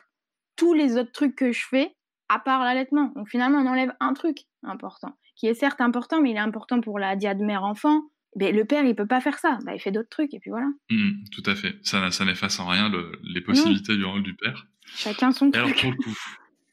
tous 0.55 0.73
les 0.73 0.97
autres 0.97 1.11
trucs 1.11 1.35
que 1.35 1.51
je 1.51 1.65
fais 1.67 1.95
à 2.29 2.39
part 2.39 2.63
l'allaitement. 2.63 3.11
Donc 3.15 3.29
finalement, 3.29 3.59
on 3.59 3.67
enlève 3.67 3.93
un 3.99 4.13
truc 4.13 4.45
important, 4.63 5.17
qui 5.35 5.47
est 5.47 5.53
certes 5.53 5.81
important, 5.81 6.21
mais 6.21 6.31
il 6.31 6.35
est 6.35 6.39
important 6.39 6.81
pour 6.81 6.99
la 6.99 7.15
diade 7.15 7.39
mère-enfant. 7.39 8.03
Mais 8.37 8.53
le 8.53 8.63
père, 8.63 8.85
il 8.85 8.95
peut 8.95 9.07
pas 9.07 9.19
faire 9.19 9.39
ça. 9.39 9.59
Bah, 9.65 9.75
il 9.75 9.79
fait 9.81 9.91
d'autres 9.91 10.07
trucs 10.09 10.33
et 10.33 10.39
puis 10.39 10.51
voilà. 10.51 10.67
Mmh, 10.89 11.23
tout 11.33 11.43
à 11.45 11.55
fait. 11.55 11.75
Ça, 11.83 12.11
ça 12.11 12.23
n'efface 12.23 12.59
en 12.61 12.67
rien 12.67 12.89
les 13.23 13.41
possibilités 13.41 13.97
du 13.97 14.05
rôle 14.05 14.23
du 14.23 14.33
père. 14.35 14.67
Chacun 14.95 15.31
son 15.31 15.51
truc. 15.51 15.55
Alors 15.55 15.75
pour 15.75 15.91
le 15.91 15.97
coup, 15.97 16.17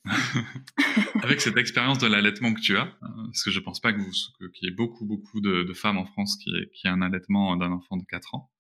Avec 1.23 1.41
cette 1.41 1.57
expérience 1.57 1.99
de 1.99 2.07
l'allaitement 2.07 2.55
que 2.55 2.61
tu 2.61 2.77
as, 2.77 2.87
euh, 2.87 3.09
parce 3.27 3.43
que 3.43 3.51
je 3.51 3.61
pense 3.61 3.81
pas 3.81 3.93
que 3.93 3.99
vous, 3.99 4.11
qu'il 4.53 4.69
y 4.69 4.73
ait 4.73 4.75
beaucoup, 4.75 5.05
beaucoup 5.05 5.41
de, 5.41 5.73
femmes 5.75 5.99
en 5.99 6.07
France 6.07 6.37
qui, 6.43 6.51
qui 6.73 6.87
aient 6.87 6.91
un 6.91 7.03
allaitement 7.03 7.57
d'un 7.57 7.73
enfant 7.73 7.97
de 7.97 8.05
4 8.05 8.35
ans, 8.35 8.51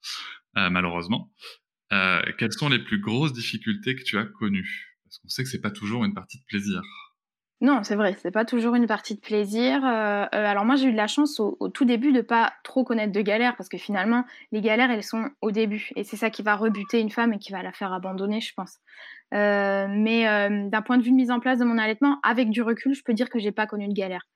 euh, 0.56 0.70
malheureusement. 0.70 1.32
Euh, 1.92 2.20
quelles 2.38 2.52
sont 2.52 2.68
les 2.68 2.78
plus 2.78 3.00
grosses 3.00 3.32
difficultés 3.32 3.96
que 3.96 4.02
tu 4.02 4.18
as 4.18 4.24
connues? 4.24 4.98
Parce 5.04 5.18
qu'on 5.18 5.28
sait 5.28 5.42
que 5.42 5.48
c'est 5.48 5.60
pas 5.60 5.70
toujours 5.70 6.04
une 6.04 6.14
partie 6.14 6.38
de 6.38 6.44
plaisir. 6.44 6.82
Non, 7.60 7.82
c'est 7.82 7.96
vrai, 7.96 8.16
c'est 8.22 8.30
pas 8.30 8.44
toujours 8.44 8.76
une 8.76 8.86
partie 8.86 9.16
de 9.16 9.20
plaisir. 9.20 9.84
Euh, 9.84 10.26
alors 10.30 10.64
moi, 10.64 10.76
j'ai 10.76 10.86
eu 10.86 10.92
de 10.92 10.96
la 10.96 11.08
chance 11.08 11.40
au, 11.40 11.68
tout 11.68 11.84
début 11.84 12.12
de 12.12 12.20
pas 12.20 12.52
trop 12.62 12.84
connaître 12.84 13.12
de 13.12 13.20
galères 13.20 13.56
parce 13.56 13.68
que 13.68 13.78
finalement, 13.78 14.24
les 14.52 14.60
galères, 14.60 14.92
elles 14.92 15.02
sont 15.02 15.28
au 15.40 15.50
début 15.50 15.90
et 15.96 16.04
c'est 16.04 16.16
ça 16.16 16.30
qui 16.30 16.42
va 16.42 16.54
rebuter 16.54 17.00
une 17.00 17.10
femme 17.10 17.32
et 17.32 17.38
qui 17.38 17.50
va 17.50 17.64
la 17.64 17.72
faire 17.72 17.92
abandonner, 17.92 18.40
je 18.40 18.54
pense. 18.54 18.78
Euh, 19.34 19.86
mais 19.90 20.24
d'un 20.70 20.82
point 20.82 20.98
de 20.98 21.02
vue 21.02 21.10
de 21.10 21.16
mise 21.16 21.30
en 21.30 21.40
place 21.40 21.58
de 21.58 21.64
mon 21.64 21.78
allaitement, 21.78 22.18
avec 22.22 22.50
du 22.50 22.62
recul, 22.62 22.94
je 22.94 23.02
peux 23.04 23.14
dire 23.14 23.28
que 23.28 23.38
j'ai 23.38 23.52
pas 23.52 23.66
connu 23.66 23.88
de 23.88 23.94
galère. 23.94 24.26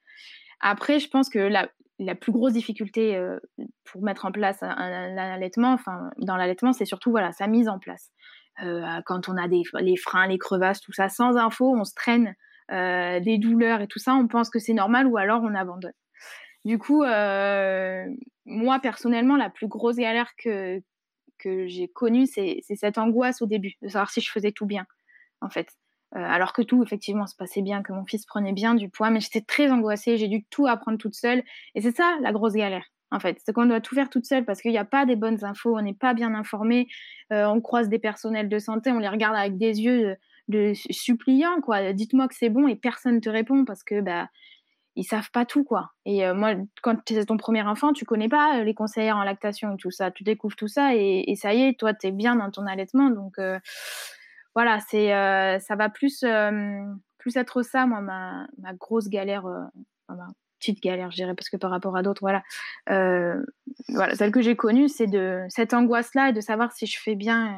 Après, 0.61 0.99
je 0.99 1.09
pense 1.09 1.29
que 1.29 1.39
la, 1.39 1.69
plus 2.15 2.33
grosse 2.33 2.53
difficulté 2.53 3.19
pour 3.85 4.03
mettre 4.03 4.27
en 4.27 4.33
place 4.33 4.63
un, 4.63 5.17
allaitement, 5.17 5.73
enfin 5.73 6.11
dans 6.19 6.37
l'allaitement, 6.37 6.73
c'est 6.73 6.85
surtout 6.85 7.11
voilà 7.11 7.33
sa 7.33 7.47
mise 7.47 7.69
en 7.69 7.79
place. 7.79 8.11
quand 8.59 9.29
on 9.29 9.37
a 9.37 9.49
des 9.49 9.63
les 9.81 9.97
freins, 9.97 10.27
les 10.27 10.39
crevasses, 10.39 10.81
tout 10.81 10.93
ça, 10.93 11.09
sans 11.09 11.37
info, 11.37 11.75
on 11.75 11.85
se 11.85 11.95
traîne 11.95 12.35
euh, 12.73 13.21
des 13.21 13.39
douleurs 13.39 13.83
et 13.83 13.87
tout 13.87 13.99
ça, 13.99 14.15
on 14.15 14.29
pense 14.29 14.49
que 14.49 14.59
c'est 14.59 14.73
normal 14.73 15.07
ou 15.07 15.19
alors 15.19 15.43
on 15.43 15.55
abandonne. 15.55 15.93
Du 16.65 16.79
coup, 16.79 17.03
euh, 17.03 18.05
moi 18.47 18.79
personnellement, 18.79 19.37
la 19.37 19.51
plus 19.51 19.67
grosse 19.67 19.97
galère 19.97 20.31
que, 20.43 20.81
que 21.43 21.67
j'ai 21.67 21.89
connue, 21.89 22.27
c'est 22.27 22.61
cette 22.75 22.99
angoisse 22.99 23.43
au 23.43 23.47
début, 23.47 23.75
de 23.83 23.89
savoir 23.89 24.11
si 24.11 24.21
je 24.21 24.31
faisais 24.31 24.53
tout 24.53 24.67
bien, 24.67 24.87
en 25.41 25.51
fait. 25.51 25.69
Euh, 26.15 26.21
alors 26.21 26.53
que 26.53 26.63
tout, 26.63 26.83
effectivement, 26.83 27.27
se 27.27 27.35
passait 27.35 27.63
bien, 27.63 27.83
que 27.83 27.93
mon 27.93 28.05
fils 28.05 28.27
prenait 28.27 28.53
bien 28.53 28.75
du 28.75 28.91
poids, 28.91 29.11
mais 29.11 29.21
j'étais 29.21 29.41
très 29.41 29.71
angoissée, 29.71 30.19
j'ai 30.19 30.29
dû 30.29 30.45
tout 30.51 30.67
apprendre 30.67 30.99
toute 30.99 31.15
seule. 31.15 31.43
Et 31.75 31.81
c'est 31.81 31.97
ça 31.97 32.19
la 32.21 32.33
grosse 32.33 32.53
galère, 32.53 32.85
en 33.11 33.19
fait. 33.19 33.39
C'est 33.45 33.53
qu'on 33.53 33.67
doit 33.67 33.81
tout 33.81 33.95
faire 33.95 34.11
toute 34.11 34.27
seule 34.27 34.45
parce 34.45 34.61
qu'il 34.61 34.73
n'y 34.73 34.79
a 34.79 34.85
pas 34.85 35.07
des 35.07 35.17
bonnes 35.17 35.43
infos, 35.45 35.77
on 35.77 35.83
n'est 35.83 35.95
pas 35.95 36.13
bien 36.15 36.35
informé, 36.35 36.87
on 37.31 37.61
croise 37.63 37.89
des 37.89 37.99
personnels 37.99 38.51
de 38.51 38.59
santé, 38.59 38.91
on 38.93 38.99
les 38.99 39.09
regarde 39.09 39.37
avec 39.37 39.57
des 39.57 39.81
yeux 39.81 40.17
de 40.49 40.73
suppliant 40.91 41.61
quoi. 41.63 41.93
Dites-moi 41.95 42.29
que 42.29 42.35
c'est 42.35 42.51
bon 42.51 42.69
et 42.69 42.77
personne 42.77 43.21
te 43.21 43.31
répond 43.31 43.65
parce 43.65 43.83
que 43.83 44.01
bah 44.03 44.29
ils 44.97 45.05
savent 45.05 45.31
pas 45.33 45.45
tout 45.45 45.65
quoi. 45.65 45.91
Et 46.05 46.27
euh, 46.27 46.35
moi, 46.35 46.55
quand 46.83 46.97
c'est 47.09 47.27
ton 47.27 47.37
premier 47.37 47.63
enfant, 47.63 47.93
tu 47.93 48.05
connais 48.05 48.29
pas 48.29 48.59
euh, 48.59 48.65
les 48.65 48.75
conseillères 48.75 49.17
en 49.17 49.25
lactation 49.25 49.75
et 49.75 49.77
tout 49.77 49.91
ça. 49.91 50.11
Tu 50.11 50.23
découvres 50.23 50.57
tout 50.57 50.69
ça 50.69 50.95
et, 50.95 51.35
ça 51.37 51.55
y 51.55 51.63
est, 51.63 51.79
toi 51.79 51.95
tu 51.95 52.09
es 52.09 52.11
bien 52.13 52.37
dans 52.37 52.51
ton 52.51 52.67
allaitement. 52.67 53.11
Donc 53.11 53.39
euh, 53.39 53.59
voilà, 54.55 54.81
c'est 54.81 55.09
ça 55.61 55.77
va 55.77 55.89
plus 55.89 56.25
plus 57.19 57.37
être 57.37 57.63
ça, 57.63 57.87
moi, 57.87 58.01
ma, 58.01 58.47
grosse 58.75 59.09
galère, 59.09 59.45
ma 60.09 60.27
petite 60.59 60.83
galère, 60.83 61.11
je 61.11 61.17
dirais, 61.17 61.35
parce 61.35 61.49
que 61.49 61.57
par 61.57 61.71
rapport 61.71 61.97
à 61.97 62.03
d'autres, 62.03 62.21
voilà, 62.21 62.43
voilà, 62.87 64.15
celle 64.15 64.33
que 64.33 64.43
j'ai 64.43 64.57
connue, 64.57 64.89
c'est 64.89 65.07
de 65.07 65.43
cette 65.49 65.73
angoisse-là 65.73 66.31
et 66.31 66.33
de 66.33 66.41
savoir 66.41 66.73
si 66.73 66.87
je 66.87 67.01
fais 67.01 67.15
bien. 67.15 67.57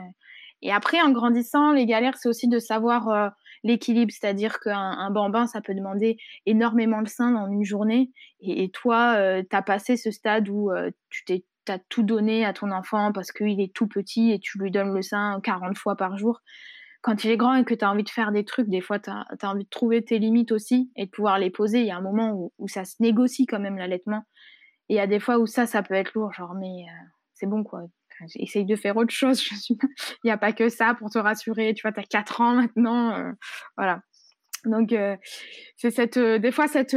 Et 0.63 0.71
après, 0.71 1.01
en 1.01 1.11
grandissant, 1.11 1.73
les 1.73 1.87
galères, 1.87 2.17
c'est 2.17 2.29
aussi 2.29 2.47
de 2.47 2.59
savoir 2.59 3.33
l'équilibre, 3.65 4.13
c'est-à-dire 4.13 4.61
qu'un 4.61 5.11
bambin, 5.11 5.47
ça 5.47 5.61
peut 5.61 5.75
demander 5.75 6.17
énormément 6.47 7.03
de 7.03 7.09
sein 7.09 7.33
dans 7.33 7.51
une 7.51 7.65
journée. 7.65 8.13
Et, 8.41 8.71
toi, 8.71 9.17
tu 9.43 9.57
as 9.57 9.63
passé 9.63 9.97
ce 9.97 10.13
stade 10.13 10.49
où 10.49 10.71
tu 11.11 11.25
t'es 11.25 11.45
tout 11.89 12.03
donné 12.03 12.45
à 12.45 12.53
ton 12.53 12.71
enfant 12.71 13.13
parce 13.13 13.33
qu'il 13.33 13.61
est 13.61 13.75
tout 13.75 13.87
petit 13.87 14.33
et 14.33 14.39
tu 14.39 14.59
lui 14.59 14.71
donnes 14.71 14.95
le 14.95 15.03
sein 15.03 15.41
40 15.43 15.77
fois 15.77 15.97
par 15.97 16.17
jour. 16.19 16.41
Quand 17.03 17.25
il 17.25 17.31
est 17.31 17.37
grand 17.37 17.55
et 17.55 17.65
que 17.65 17.75
tu 17.75 17.85
as 17.85 17.91
envie 17.91 18.03
de 18.03 18.09
faire 18.09 18.33
des 18.33 18.45
trucs, 18.45 18.69
des 18.69 18.81
fois, 18.81 18.99
tu 18.99 19.11
as, 19.11 19.27
envie 19.43 19.65
de 19.65 19.69
trouver 19.69 20.03
tes 20.03 20.19
limites 20.19 20.53
aussi 20.53 20.91
et 20.97 21.07
de 21.07 21.11
pouvoir 21.11 21.39
les 21.39 21.51
poser. 21.51 21.81
Il 21.81 21.87
y 21.87 21.91
a 21.91 21.97
un 21.97 22.03
moment 22.03 22.51
où, 22.59 22.69
ça 22.69 22.85
se 22.85 22.97
négocie 23.01 23.47
quand 23.47 23.61
même 23.61 23.77
l'allaitement. 23.77 24.25
Et 24.89 24.95
il 24.95 24.97
y 24.97 25.01
a 25.01 25.07
des 25.07 25.21
fois 25.21 25.39
où 25.39 25.47
ça, 25.47 25.67
ça 25.67 25.83
peut 25.83 25.95
être 25.95 26.15
lourd, 26.15 26.33
genre, 26.33 26.55
mais 26.55 26.67
euh, 26.67 27.05
c'est 27.35 27.47
bon 27.47 27.63
quoi. 27.63 27.83
Essaye 28.37 28.65
de 28.65 28.77
faire 28.77 28.97
autre 28.97 29.13
chose. 29.13 29.47
Il 29.71 30.27
n'y 30.27 30.31
a 30.31 30.39
pas 30.39 30.53
que 30.53 30.69
ça 30.69 30.95
pour 30.95 31.11
te 31.11 31.19
rassurer. 31.19 31.75
Tu 31.75 31.83
vois, 31.83 31.93
tu 31.93 32.01
as 32.01 32.05
4 32.05 32.41
ans 32.41 32.55
maintenant. 32.55 33.15
Euh, 33.15 33.33
voilà. 33.77 34.03
Donc, 34.65 34.93
euh, 34.93 35.17
c'est 35.77 35.91
cette, 35.91 36.19
des 36.19 36.51
fois 36.51 36.69
cette, 36.69 36.97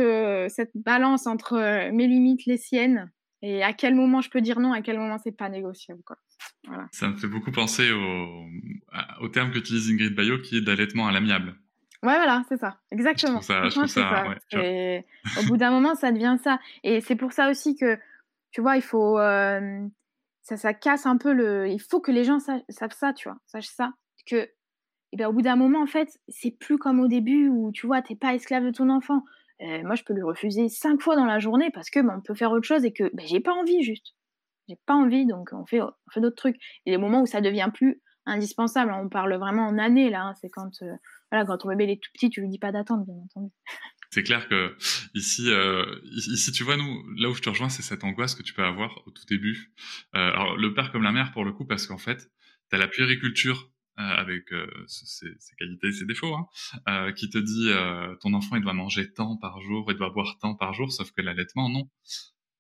cette 0.50 0.72
balance 0.76 1.28
entre 1.28 1.90
mes 1.92 2.08
limites, 2.08 2.46
les 2.46 2.56
siennes, 2.56 3.12
et 3.42 3.62
à 3.62 3.74
quel 3.74 3.94
moment 3.94 4.22
je 4.22 4.30
peux 4.30 4.42
dire 4.42 4.60
non, 4.60 4.72
à 4.72 4.82
quel 4.82 4.98
moment 4.98 5.18
c'est 5.22 5.36
pas 5.36 5.50
négociable. 5.50 6.02
Quoi. 6.06 6.18
Voilà. 6.66 6.88
Ça 6.92 7.10
me 7.10 7.16
fait 7.16 7.28
beaucoup 7.28 7.52
penser 7.52 7.92
au, 7.92 8.46
au 9.22 9.28
terme 9.28 9.52
qu'utilise 9.52 9.92
Ingrid 9.92 10.16
Bayo 10.16 10.40
qui 10.40 10.58
est 10.58 10.62
d'allaitement 10.62 11.08
à 11.08 11.12
l'amiable. 11.12 11.56
Ouais, 12.04 12.16
voilà, 12.16 12.44
c'est 12.48 12.60
ça, 12.60 12.78
exactement. 12.92 13.42
Ça, 13.42 13.70
ça, 13.72 13.88
ça 13.88 14.36
et 14.52 15.04
au 15.40 15.44
bout 15.48 15.58
d'un 15.58 15.72
moment, 15.72 15.96
ça 15.96 16.12
devient 16.12 16.38
ça. 16.44 16.60
Et 16.84 17.02
c'est 17.02 17.16
pour 17.16 17.34
ça 17.34 17.50
aussi 17.50 17.76
que, 17.76 17.98
tu 18.52 18.62
vois, 18.62 18.76
il 18.76 18.84
faut. 18.84 19.18
Ça, 20.48 20.56
ça 20.56 20.74
casse 20.74 21.06
un 21.06 21.18
peu 21.18 21.34
le. 21.34 21.68
Il 21.68 21.82
faut 21.82 22.00
que 22.00 22.10
les 22.10 22.24
gens 22.24 22.40
savent, 22.40 22.62
ça, 22.70 23.12
tu 23.12 23.28
vois, 23.28 23.38
sachent 23.48 23.68
ça. 23.68 23.92
Que, 24.26 24.50
eh 25.12 25.18
bien, 25.18 25.28
au 25.28 25.34
bout 25.34 25.42
d'un 25.42 25.58
moment, 25.58 25.82
en 25.82 25.88
fait, 25.88 26.08
c'est 26.30 26.52
plus 26.52 26.78
comme 26.78 27.02
au 27.02 27.08
début 27.10 27.50
où, 27.50 27.74
tu 27.74 27.86
vois, 27.86 28.02
t'es 28.02 28.16
pas 28.16 28.34
esclave 28.34 28.64
de 28.64 28.72
ton 28.72 28.90
enfant. 28.90 29.24
Euh, 29.62 29.84
moi, 29.84 29.96
je 29.96 30.04
peux 30.04 30.14
lui 30.14 30.24
refuser 30.24 30.70
cinq 30.70 31.02
fois 31.02 31.18
dans 31.18 31.26
la 31.26 31.40
journée 31.40 31.70
parce 31.74 31.90
que 31.90 32.00
ben, 32.00 32.16
on 32.20 32.22
peut 32.22 32.34
faire 32.34 32.52
autre 32.52 32.66
chose 32.66 32.86
et 32.86 32.94
que 32.94 33.14
ben, 33.14 33.28
j'ai 33.28 33.42
pas 33.42 33.52
envie 33.52 33.84
juste. 33.84 34.16
J'ai 34.70 34.78
pas 34.86 34.94
envie, 34.94 35.26
donc 35.26 35.50
on 35.52 35.66
fait, 35.66 35.82
on 35.82 35.92
fait 36.14 36.22
d'autres 36.22 36.38
trucs. 36.38 36.58
Et 36.86 36.92
les 36.92 36.98
moments 36.98 37.24
où 37.24 37.26
ça 37.26 37.42
devient 37.42 37.70
plus 37.74 38.02
indispensable, 38.26 38.92
hein, 38.92 39.02
on 39.04 39.10
parle 39.10 39.36
vraiment 39.36 39.68
en 39.68 39.78
années 39.78 40.10
là. 40.10 40.28
Hein, 40.28 40.34
c'est 40.40 40.50
quand, 40.50 40.82
euh, 40.82 40.96
voilà, 41.30 41.46
quand 41.46 41.58
ton 41.58 41.70
bébé 41.70 41.92
est 41.92 42.02
tout 42.02 42.12
petit, 42.14 42.30
tu 42.30 42.40
lui 42.40 42.48
dis 42.48 42.60
pas 42.60 42.72
d'attendre, 42.72 43.04
bien 43.06 43.16
entendu. 43.16 43.52
C'est 44.10 44.24
clair 44.24 44.48
que 44.48 44.76
ici, 45.14 45.50
euh, 45.50 46.00
ici, 46.12 46.52
tu 46.52 46.64
vois, 46.64 46.78
nous, 46.78 47.04
là 47.16 47.30
où 47.30 47.36
je 47.36 47.42
te 47.42 47.50
rejoins, 47.50 47.70
c'est 47.70 47.82
cette 47.82 48.04
angoisse 48.04 48.36
que 48.36 48.44
tu 48.44 48.54
peux 48.54 48.64
avoir 48.64 49.02
au 49.06 49.12
tout 49.12 49.26
début. 49.26 49.74
Euh, 50.16 50.32
alors, 50.32 50.58
le 50.58 50.74
père 50.74 50.92
comme 50.92 51.04
la 51.04 51.12
mère, 51.12 51.32
pour 51.32 51.46
le 51.46 51.52
coup, 51.52 51.66
parce 51.66 51.88
qu'en 51.88 51.98
fait, 51.98 52.32
tu 52.70 52.76
as 52.76 52.80
la 52.80 52.88
puériculture 52.88 53.70
euh, 54.00 54.04
avec 54.04 54.54
euh, 54.54 54.68
ses, 54.86 55.28
ses, 55.40 55.56
qualités 55.56 55.88
et 55.88 55.92
ses 55.92 56.06
défauts, 56.06 56.36
hein, 56.36 56.48
euh, 56.88 57.12
qui 57.14 57.32
te 57.32 57.40
dit 57.40 57.72
ton 58.22 58.36
enfant 58.36 58.56
il 58.56 58.62
doit 58.62 58.74
manger 58.74 59.12
tant 59.12 59.38
par 59.38 59.60
jour, 59.62 59.92
il 59.92 59.98
doit 59.98 60.12
boire 60.12 60.38
tant 60.40 60.54
par 60.54 60.76
jour, 60.76 60.92
sauf 60.92 61.12
que 61.14 61.24
l'allaitement 61.24 61.68
non. 61.68 61.90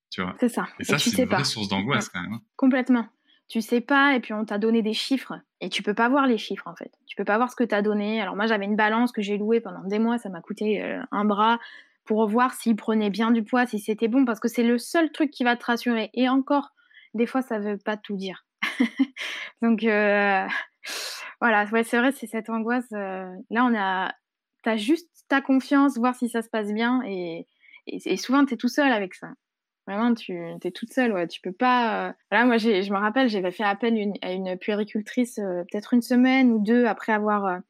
Tu 0.10 0.24
vois? 0.24 0.36
C'est 0.40 0.50
ça. 0.50 0.68
Et, 0.80 0.84
ça 0.84 0.98
c'est 0.98 1.16
une 1.16 1.30
vraie 1.30 1.44
source 1.44 1.68
d'angoisse 1.68 2.10
quand 2.10 2.24
même. 2.24 2.34
Hein. 2.34 2.42
Complètement. 2.56 3.08
Tu 3.48 3.62
sais 3.62 3.82
pas 3.82 4.16
et 4.16 4.20
puis 4.20 4.34
on 4.34 4.44
t'a 4.44 4.58
donné 4.58 4.82
des 4.82 4.94
chiffres 4.94 5.40
et 5.62 5.70
tu 5.70 5.82
peux 5.82 5.94
pas 5.94 6.10
voir 6.10 6.28
les 6.28 6.38
chiffres 6.38 6.68
en 6.68 6.76
fait. 6.76 6.92
Tu 7.06 7.16
peux 7.16 7.24
pas 7.24 7.38
voir 7.38 7.50
ce 7.50 7.56
que 7.56 7.64
t'as 7.64 7.82
donné. 7.82 8.22
Alors 8.22 8.36
moi 8.36 8.46
j'avais 8.46 8.66
une 8.66 8.76
balance 8.76 9.12
que 9.12 9.22
j'ai 9.22 9.38
louée 9.38 9.62
pendant 9.62 9.84
des 9.84 10.00
mois, 10.00 10.18
ça 10.18 10.30
m'a 10.30 10.42
coûté 10.42 10.82
un 11.12 11.26
bras 11.26 11.60
pour 12.08 12.26
voir 12.28 12.54
s'il 12.54 12.76
prenait 12.76 13.12
bien 13.12 13.32
du 13.32 13.44
poids, 13.44 13.68
si 13.68 13.80
c'était 13.80 14.08
bon, 14.08 14.26
parce 14.26 14.40
que 14.40 14.48
c'est 14.48 14.64
le 14.64 14.80
seul 14.80 15.12
truc 15.12 15.30
qui 15.30 15.44
va 15.44 15.56
te 15.56 15.66
rassurer. 15.66 16.10
Et 16.14 16.28
encore, 16.30 16.72
des 17.14 17.28
fois, 17.28 17.42
ça 17.42 17.60
veut 17.60 17.78
pas 17.78 17.98
tout 17.98 18.16
dire. 18.16 18.46
Donc, 19.62 19.84
euh, 19.84 20.48
voilà, 21.42 21.66
ouais, 21.66 21.84
c'est 21.84 22.00
vrai, 22.00 22.12
c'est 22.14 22.28
cette 22.28 22.50
angoisse. 22.50 22.92
Euh, 22.94 23.30
là, 23.50 23.66
on 23.66 23.76
a, 23.78 24.14
t'as 24.64 24.78
juste 24.78 25.10
ta 25.28 25.42
confiance, 25.42 25.98
voir 25.98 26.16
si 26.16 26.30
ça 26.30 26.42
se 26.42 26.50
passe 26.50 26.74
bien, 26.74 27.02
et, 27.06 27.46
et, 27.86 28.18
souvent 28.18 28.46
t'es 28.46 28.56
tout 28.56 28.70
seul 28.70 28.92
avec 28.92 29.14
ça. 29.14 29.28
Vraiment, 29.88 30.14
tu 30.14 30.38
es 30.38 30.72
toute 30.72 30.92
seule, 30.92 31.14
ouais. 31.14 31.28
Tu 31.28 31.40
peux 31.42 31.54
pas. 31.54 32.10
Euh, 32.10 32.14
voilà, 32.30 32.46
moi, 32.46 32.58
je 32.58 32.92
me 32.92 32.98
rappelle, 32.98 33.30
j'avais 33.30 33.52
fait 33.52 33.64
appel 33.64 34.14
à 34.22 34.34
une 34.34 34.58
puéricultrice 34.58 35.40
euh, 35.40 35.64
peut-être 35.72 35.94
une 35.94 36.02
semaine 36.02 36.52
ou 36.52 36.60
deux 36.60 36.86
après 36.86 37.14
avoir 37.14 37.62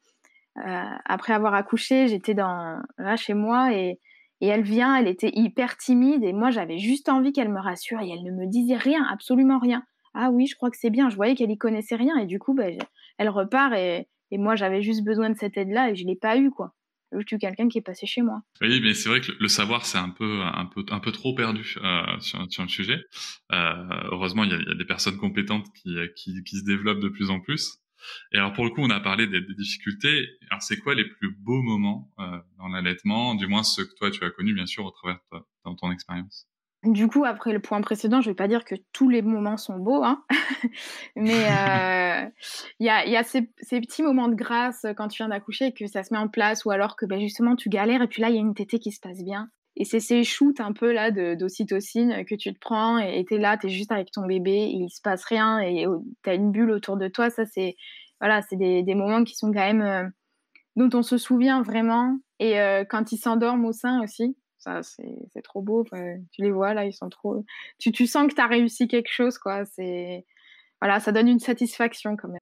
après 0.56 1.34
avoir 1.34 1.54
accouché. 1.54 2.08
J'étais 2.08 2.34
dans 2.34 2.82
là 2.98 3.16
chez 3.16 3.36
moi 3.36 3.72
et 3.74 4.00
elle 4.42 4.62
vient, 4.62 4.96
elle 4.96 5.08
était 5.08 5.32
hyper 5.34 5.78
timide 5.78 6.24
et 6.24 6.34
moi 6.34 6.52
j'avais 6.52 6.78
juste 6.78 7.10
envie 7.10 7.32
qu'elle 7.32 7.50
me 7.50 7.60
rassure 7.60 8.02
et 8.02 8.10
elle 8.10 8.24
ne 8.24 8.32
me 8.32 8.46
disait 8.46 8.76
rien, 8.76 9.06
absolument 9.12 9.60
rien. 9.60 9.84
Ah 10.14 10.30
oui, 10.32 10.48
je 10.48 10.56
crois 10.56 10.70
que 10.70 10.78
c'est 10.78 10.90
bien. 10.90 11.10
Je 11.10 11.16
voyais 11.16 11.36
qu'elle 11.36 11.52
y 11.52 11.58
connaissait 11.58 11.96
rien 11.96 12.18
et 12.18 12.26
du 12.26 12.40
coup, 12.40 12.54
ben, 12.54 12.78
elle 13.18 13.30
repart 13.30 13.74
et, 13.76 14.08
moi 14.32 14.56
j'avais 14.56 14.82
juste 14.82 15.04
besoin 15.04 15.30
de 15.30 15.38
cette 15.38 15.58
aide-là 15.58 15.92
et 15.92 15.96
je 15.96 16.06
l'ai 16.06 16.16
pas 16.16 16.38
eu 16.38 16.52
quoi. 16.52 16.74
Eu 17.12 17.24
quelqu'un 17.24 17.70
qui 17.70 17.78
est 17.78 17.82
passé 17.82 18.06
chez 18.06 18.22
moi. 18.22 18.42
Oui, 18.62 18.82
mais 18.82 18.94
c'est 18.94 19.10
vrai 19.10 19.22
que 19.22 19.32
le 19.40 19.48
savoir 19.48 19.86
c'est 19.86 19.98
un 19.98 20.10
peu 20.10 20.42
un 20.42 20.66
peu 20.66 20.86
un 20.90 21.00
peu 21.00 21.12
trop 21.12 21.34
perdu 21.34 21.76
euh, 21.82 22.20
sur, 22.20 22.46
sur 22.52 22.64
le 22.64 22.70
sujet. 22.70 23.02
Euh, 23.54 23.74
heureusement, 24.12 24.44
il 24.44 24.52
y, 24.52 24.54
a, 24.54 24.58
y, 24.58 24.72
a, 24.72 24.76
des 24.76 24.86
personnes 24.86 25.18
compétentes 25.18 25.68
qui, 25.74 25.96
qui, 26.16 26.44
qui 26.44 26.58
se 26.58 26.66
développent 26.66 27.00
de 27.00 27.10
plus 27.10 27.30
en 27.30 27.40
plus. 27.40 27.80
Et 28.34 28.38
alors 28.38 28.54
pour 28.54 28.66
le 28.66 28.72
coup, 28.72 28.82
on 28.82 28.90
a 28.90 29.00
parlé 29.00 29.28
des, 29.28 29.42
des 29.42 29.54
difficultés. 29.54 30.28
Alors 30.50 30.62
c'est 30.62 30.78
quoi 30.78 30.96
les 30.96 31.06
plus 31.06 31.36
beaux 31.40 31.62
moments 31.62 32.12
euh, 32.20 32.40
dans 32.58 32.68
l'allaitement, 32.68 33.36
du 33.36 33.48
moins 33.48 33.64
ceux 33.64 33.86
que 33.86 33.96
toi 33.96 34.12
tu 34.12 34.24
as 34.24 34.30
connus 34.32 34.54
bien 34.54 34.66
sûr 34.66 34.86
au 34.86 34.92
travers 34.92 35.20
de 35.32 35.40
dans 35.64 35.76
ton 35.76 35.92
expérience? 35.92 36.48
Du 36.84 37.08
coup, 37.08 37.26
après 37.26 37.54
le 37.54 37.60
point 37.60 37.82
précédent, 37.82 38.22
je 38.22 38.30
ne 38.30 38.32
vais 38.32 38.36
pas 38.36 38.48
dire 38.48 38.64
que 38.64 38.76
tous 38.94 39.10
les 39.10 39.22
moments 39.22 39.58
sont 39.58 39.78
beaux, 39.78 40.04
hein 40.04 40.24
mais 41.16 41.46
euh, 41.46 42.30
il 42.80 42.86
y, 42.86 42.90
a, 42.90 43.24
ces, 43.24 43.42
petits 43.42 44.04
moments 44.04 44.28
de 44.28 44.36
grâce 44.36 44.86
quand 44.96 45.08
tu 45.08 45.18
viens 45.18 45.30
d'accoucher 45.30 45.74
que 45.74 45.88
ça 45.88 46.04
se 46.04 46.14
met 46.14 46.20
en 46.20 46.28
place, 46.28 46.66
ou 46.66 46.72
alors 46.72 46.96
que 46.96 47.06
ben, 47.06 47.20
justement 47.20 47.56
tu 47.56 47.70
galères 47.70 48.02
et 48.02 48.08
puis 48.08 48.22
là 48.22 48.30
il 48.30 48.36
y 48.36 48.38
a 48.38 48.42
une 48.42 48.54
tétée 48.54 48.80
qui 48.80 48.92
se 48.92 49.00
passe 49.00 49.24
bien. 49.24 49.50
Et 49.80 49.86
c'est 49.86 50.00
ces 50.00 50.24
shoots 50.24 50.60
un 50.60 50.74
peu 50.74 50.92
là 50.92 51.12
d'ocytocine 51.12 52.26
que 52.26 52.34
tu 52.34 52.52
te 52.52 52.60
prends 52.60 52.98
et 52.98 53.24
tu 53.26 53.36
es 53.36 53.38
là, 53.38 53.58
tu 53.58 53.68
es 53.68 53.70
juste 53.70 53.92
avec 53.92 54.12
ton 54.12 54.26
bébé, 54.26 54.52
et 54.52 54.76
il 54.76 54.90
se 54.90 55.02
passe 55.02 55.24
rien 55.26 55.60
et 55.60 55.86
tu 56.24 56.30
as 56.30 56.34
une 56.34 56.52
bulle 56.52 56.72
autour 56.72 56.98
de 56.98 57.08
toi. 57.08 57.30
Ça, 57.30 57.46
c'est 57.46 57.76
voilà, 58.20 58.42
c'est 58.42 58.56
des, 58.56 58.96
moments 58.96 59.24
qui 59.24 59.36
sont 59.36 59.52
quand 59.52 59.60
même 59.60 59.82
euh, 59.82 60.08
dont 60.76 60.90
on 60.98 61.04
se 61.04 61.18
souvient 61.18 61.62
vraiment. 61.62 62.18
Et 62.40 62.60
euh, 62.60 62.84
quand 62.86 63.12
ils 63.12 63.18
s'endorment 63.18 63.66
au 63.66 63.74
sein 63.74 64.02
aussi, 64.02 64.36
ça 64.58 64.82
c'est 64.84 65.42
trop 65.44 65.62
beau 65.62 65.86
tu 66.32 66.42
les 66.42 66.52
vois 66.52 66.74
là 66.74 66.86
ils 66.86 66.94
sont 66.94 67.10
trop 67.10 67.44
tu, 67.80 68.08
sens 68.08 68.28
que 68.28 68.36
tu 68.36 68.42
as 68.42 68.48
réussi 68.48 68.88
quelque 68.88 69.12
chose 69.12 69.38
quoi 69.38 69.66
c'est 69.66 70.26
voilà 70.82 71.00
ça 71.00 71.12
donne 71.12 71.28
une 71.28 71.40
satisfaction 71.40 72.16
quand 72.16 72.30
même. 72.30 72.40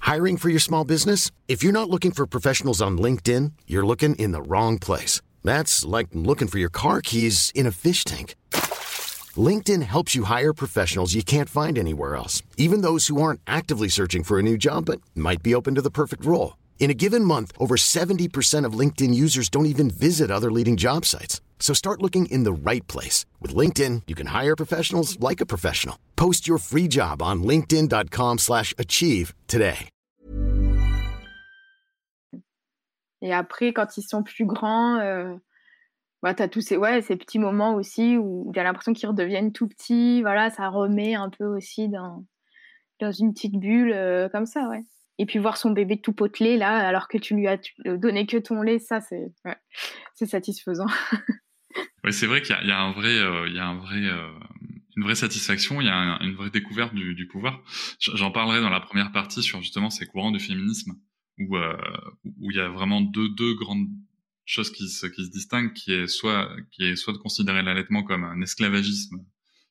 Hiring 0.00 0.36
for 0.36 0.50
your 0.50 0.60
small 0.60 0.84
business? 0.84 1.30
If 1.48 1.62
you're 1.62 1.72
not 1.72 1.88
looking 1.88 2.10
for 2.12 2.26
professionals 2.26 2.82
on 2.82 2.98
LinkedIn 2.98 3.52
you're 3.66 3.86
looking 3.86 4.14
in 4.16 4.32
the 4.32 4.42
wrong 4.42 4.78
place. 4.78 5.20
That's 5.44 5.84
like 5.84 6.08
looking 6.12 6.48
for 6.48 6.58
your 6.58 6.70
car 6.70 7.00
keys 7.00 7.50
in 7.54 7.66
a 7.66 7.72
fish 7.72 8.04
tank. 8.04 8.34
LinkedIn 9.36 9.82
helps 9.82 10.14
you 10.14 10.24
hire 10.24 10.52
professionals 10.52 11.14
you 11.14 11.22
can't 11.22 11.48
find 11.48 11.78
anywhere 11.78 12.16
else 12.16 12.42
even 12.58 12.82
those 12.82 13.06
who 13.06 13.22
aren't 13.22 13.40
actively 13.46 13.88
searching 13.88 14.22
for 14.22 14.38
a 14.38 14.42
new 14.42 14.58
job 14.58 14.84
but 14.84 15.00
might 15.14 15.42
be 15.42 15.54
open 15.54 15.74
to 15.74 15.82
the 15.82 15.90
perfect 15.90 16.24
role 16.24 16.54
In 16.82 16.90
a 16.90 16.94
given 16.94 17.24
month, 17.24 17.52
over 17.60 17.76
70% 17.76 18.66
of 18.66 18.76
LinkedIn 18.80 19.14
users 19.14 19.48
don't 19.48 19.66
even 19.66 19.88
visit 19.88 20.32
other 20.32 20.50
leading 20.50 20.76
job 20.76 21.04
sites. 21.04 21.40
So 21.60 21.72
start 21.72 22.02
looking 22.02 22.26
in 22.26 22.42
the 22.42 22.52
right 22.52 22.84
place. 22.88 23.24
With 23.40 23.54
LinkedIn, 23.54 24.02
you 24.08 24.16
can 24.16 24.26
hire 24.26 24.56
professionals 24.56 25.16
like 25.20 25.40
a 25.40 25.46
professional. 25.46 25.96
Post 26.16 26.48
your 26.48 26.58
free 26.58 26.88
job 26.88 27.22
on 27.22 27.44
linkedin.com 27.44 28.38
slash 28.38 28.74
achieve 28.78 29.32
today. 29.46 29.88
Et 33.20 33.32
après, 33.32 33.72
quand 33.72 33.96
ils 33.96 34.02
sont 34.02 34.24
plus 34.24 34.44
grands, 34.44 34.98
euh, 34.98 35.36
bah, 36.20 36.34
tu 36.34 36.42
as 36.42 36.48
tous 36.48 36.62
ces, 36.62 36.76
ouais, 36.76 37.00
ces 37.00 37.14
petits 37.14 37.38
moments 37.38 37.76
aussi 37.76 38.16
où 38.18 38.50
tu 38.52 38.58
as 38.58 38.64
l'impression 38.64 38.92
qu'ils 38.92 39.08
redeviennent 39.08 39.52
tout 39.52 39.68
petits. 39.68 40.20
Voilà, 40.22 40.50
ça 40.50 40.68
remet 40.68 41.14
un 41.14 41.30
peu 41.30 41.44
aussi 41.44 41.88
dans, 41.88 42.24
dans 42.98 43.12
une 43.12 43.32
petite 43.32 43.54
bulle 43.54 43.92
euh, 43.92 44.28
comme 44.28 44.46
ça, 44.46 44.68
ouais. 44.68 44.82
Et 45.18 45.26
puis 45.26 45.38
voir 45.38 45.56
son 45.56 45.70
bébé 45.70 46.00
tout 46.00 46.12
potelé 46.12 46.56
là, 46.56 46.74
alors 46.86 47.06
que 47.08 47.18
tu 47.18 47.34
lui 47.34 47.46
as 47.46 47.58
donné 47.84 48.26
que 48.26 48.38
ton 48.38 48.62
lait, 48.62 48.78
ça 48.78 49.00
c'est 49.00 49.32
ouais, 49.44 49.56
c'est 50.14 50.26
satisfaisant. 50.26 50.86
oui, 52.04 52.12
c'est 52.12 52.26
vrai 52.26 52.42
qu'il 52.42 52.56
y, 52.64 52.70
a 52.70 52.80
un 52.80 52.92
vrai, 52.92 53.18
euh, 53.18 53.46
il 53.46 53.54
y 53.54 53.58
a 53.58 53.66
un 53.66 53.78
vrai, 53.78 54.04
euh, 54.04 54.32
une 54.96 55.04
vraie 55.04 55.14
satisfaction, 55.14 55.80
il 55.80 55.86
y 55.86 55.90
a 55.90 56.18
une 56.22 56.34
vraie 56.34 56.50
découverte 56.50 56.94
du, 56.94 57.26
pouvoir. 57.26 57.62
J'en 57.98 58.30
parlerai 58.30 58.60
dans 58.60 58.70
la 58.70 58.80
première 58.80 59.12
partie 59.12 59.42
sur 59.42 59.60
justement 59.60 59.90
ces 59.90 60.06
courants 60.06 60.32
du 60.32 60.40
féminisme 60.40 60.92
où 61.38 61.56
euh, 61.56 61.76
où 62.24 62.50
il 62.50 62.56
y 62.56 62.60
a 62.60 62.68
vraiment 62.68 63.00
deux 63.00 63.28
deux 63.30 63.54
grandes 63.54 63.88
choses 64.44 64.70
qui 64.70 64.88
se 64.88 65.06
qui 65.06 65.24
se 65.24 65.30
distinguent, 65.30 65.72
qui 65.72 65.92
est 65.92 66.06
soit 66.06 66.48
qui 66.70 66.84
est 66.84 66.96
soit 66.96 67.12
de 67.12 67.18
considérer 67.18 67.62
l'allaitement 67.62 68.02
comme 68.02 68.24
un 68.24 68.40
esclavagisme 68.40 69.16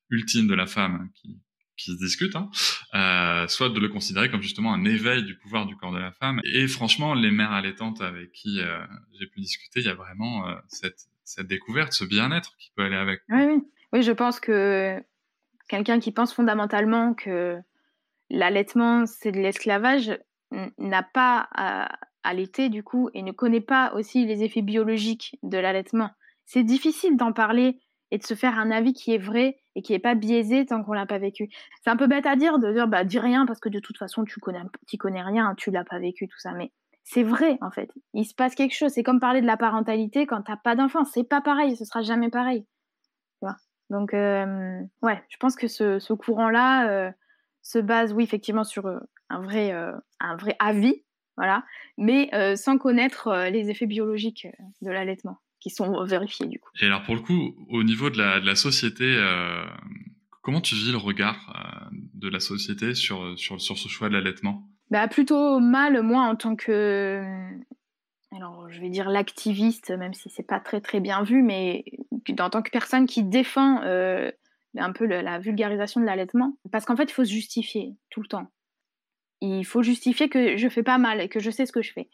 ultime 0.09 0.47
de 0.47 0.55
la 0.55 0.65
femme 0.65 1.09
qui 1.15 1.39
qui 1.81 1.91
se 1.91 1.97
discutent, 1.97 2.35
hein, 2.35 2.49
euh, 2.93 3.47
soit 3.47 3.69
de 3.69 3.79
le 3.79 3.89
considérer 3.89 4.29
comme 4.29 4.41
justement 4.41 4.73
un 4.73 4.85
éveil 4.85 5.23
du 5.23 5.37
pouvoir 5.37 5.65
du 5.65 5.75
corps 5.75 5.91
de 5.91 5.99
la 5.99 6.11
femme. 6.11 6.39
Et 6.43 6.67
franchement, 6.67 7.13
les 7.13 7.31
mères 7.31 7.51
allaitantes 7.51 8.01
avec 8.01 8.31
qui 8.31 8.61
euh, 8.61 8.79
j'ai 9.19 9.27
pu 9.27 9.39
discuter, 9.39 9.79
il 9.79 9.85
y 9.85 9.89
a 9.89 9.95
vraiment 9.95 10.47
euh, 10.47 10.55
cette, 10.67 11.07
découverte, 11.47 11.93
ce 11.93 12.03
bien-être 12.03 12.55
qui 12.57 12.71
peut 12.75 12.83
aller 12.83 12.95
avec. 12.95 13.21
Oui, 13.29 13.43
oui. 13.45 13.63
oui 13.93 14.03
je 14.03 14.11
pense 14.11 14.39
que 14.39 15.01
quelqu'un 15.69 15.99
qui 15.99 16.11
pense 16.11 16.33
fondamentalement 16.33 17.13
que 17.13 17.57
l'allaitement, 18.29 19.05
c'est 19.05 19.31
de 19.31 19.39
l'esclavage, 19.39 20.17
n'a 20.77 21.01
pas 21.01 21.47
à 21.53 21.97
allaiter 22.23 22.67
du 22.67 22.83
coup 22.83 23.09
et 23.13 23.23
ne 23.23 23.31
connaît 23.31 23.61
pas 23.61 23.93
aussi 23.93 24.25
les 24.25 24.43
effets 24.43 24.61
biologiques 24.61 25.37
de 25.43 25.57
l'allaitement. 25.57 26.11
C'est 26.45 26.63
difficile 26.63 27.15
d'en 27.15 27.31
parler 27.31 27.79
et 28.11 28.17
de 28.17 28.23
se 28.23 28.33
faire 28.33 28.59
un 28.59 28.69
avis 28.69 28.91
qui 28.91 29.13
est 29.13 29.17
vrai 29.17 29.60
et 29.75 29.81
qui 29.81 29.93
n'est 29.93 29.99
pas 29.99 30.15
biaisé 30.15 30.65
tant 30.65 30.83
qu'on 30.83 30.93
l'a 30.93 31.05
pas 31.05 31.17
vécu. 31.17 31.49
C'est 31.83 31.89
un 31.89 31.97
peu 31.97 32.07
bête 32.07 32.25
à 32.25 32.35
dire 32.35 32.59
de 32.59 32.71
dire 32.71 32.87
bah 32.87 33.03
dis 33.03 33.19
rien 33.19 33.45
parce 33.45 33.59
que 33.59 33.69
de 33.69 33.79
toute 33.79 33.97
façon 33.97 34.23
tu 34.25 34.39
connais 34.39 34.61
tu 34.87 34.97
connais 34.97 35.23
rien, 35.23 35.55
tu 35.55 35.71
l'as 35.71 35.85
pas 35.85 35.99
vécu 35.99 36.27
tout 36.27 36.39
ça 36.39 36.51
mais 36.53 36.71
c'est 37.03 37.23
vrai 37.23 37.57
en 37.61 37.71
fait. 37.71 37.89
Il 38.13 38.25
se 38.25 38.35
passe 38.35 38.55
quelque 38.55 38.75
chose, 38.75 38.91
c'est 38.91 39.03
comme 39.03 39.19
parler 39.19 39.41
de 39.41 39.47
la 39.47 39.57
parentalité 39.57 40.27
quand 40.27 40.41
t'as 40.43 40.57
pas 40.57 40.75
d'enfant, 40.75 41.03
c'est 41.03 41.23
pas 41.23 41.41
pareil, 41.41 41.75
ce 41.75 41.85
sera 41.85 42.01
jamais 42.01 42.29
pareil. 42.29 42.65
Donc 43.91 44.13
euh, 44.13 44.81
ouais, 45.01 45.21
je 45.27 45.37
pense 45.37 45.55
que 45.55 45.67
ce, 45.67 45.99
ce 45.99 46.13
courant 46.13 46.49
là 46.49 46.89
euh, 46.89 47.11
se 47.61 47.77
base 47.77 48.13
oui 48.13 48.23
effectivement 48.23 48.63
sur 48.63 48.85
euh, 48.85 48.99
un 49.29 49.41
vrai 49.41 49.71
un 49.71 50.35
vrai 50.37 50.55
avis 50.59 51.03
voilà, 51.37 51.63
mais 51.97 52.29
sans 52.55 52.77
connaître 52.77 53.47
les 53.49 53.69
effets 53.69 53.85
biologiques 53.87 54.47
de 54.81 54.91
l'allaitement 54.91 55.37
qui 55.61 55.69
sont 55.69 56.03
vérifiés 56.03 56.47
du 56.47 56.59
coup. 56.59 56.69
Et 56.81 56.85
alors 56.85 57.03
pour 57.03 57.15
le 57.15 57.21
coup, 57.21 57.55
au 57.69 57.83
niveau 57.83 58.09
de 58.09 58.17
la, 58.17 58.39
de 58.39 58.45
la 58.45 58.55
société, 58.55 59.05
euh, 59.05 59.63
comment 60.41 60.59
tu 60.59 60.75
vis 60.75 60.91
le 60.91 60.97
regard 60.97 61.53
euh, 61.55 61.95
de 62.15 62.27
la 62.27 62.39
société 62.39 62.95
sur, 62.95 63.37
sur, 63.39 63.61
sur 63.61 63.77
ce 63.77 63.87
choix 63.87 64.09
de 64.09 64.13
l'allaitement? 64.13 64.67
Bah, 64.89 65.07
Plutôt 65.07 65.59
mal, 65.59 66.01
moi 66.01 66.23
en 66.23 66.35
tant 66.35 66.55
que, 66.55 67.23
alors 68.35 68.69
je 68.69 68.81
vais 68.81 68.89
dire 68.89 69.09
l'activiste, 69.09 69.91
même 69.91 70.13
si 70.13 70.29
c'est 70.29 70.47
pas 70.47 70.59
très 70.59 70.81
très 70.81 70.99
bien 70.99 71.23
vu, 71.23 71.43
mais 71.43 71.85
en 72.39 72.49
tant 72.49 72.61
que 72.61 72.71
personne 72.71 73.05
qui 73.05 73.23
défend 73.23 73.81
euh, 73.83 74.31
un 74.77 74.91
peu 74.91 75.05
la 75.05 75.39
vulgarisation 75.39 76.01
de 76.01 76.05
l'allaitement, 76.05 76.57
parce 76.71 76.85
qu'en 76.85 76.95
fait 76.95 77.05
il 77.05 77.13
faut 77.13 77.25
se 77.25 77.31
justifier 77.31 77.95
tout 78.09 78.21
le 78.21 78.27
temps. 78.27 78.51
Il 79.41 79.65
faut 79.65 79.81
justifier 79.81 80.29
que 80.29 80.55
je 80.57 80.69
fais 80.69 80.83
pas 80.83 80.97
mal 80.97 81.19
et 81.19 81.29
que 81.29 81.39
je 81.39 81.49
sais 81.49 81.65
ce 81.65 81.71
que 81.71 81.81
je 81.81 81.93
fais. 81.93 82.09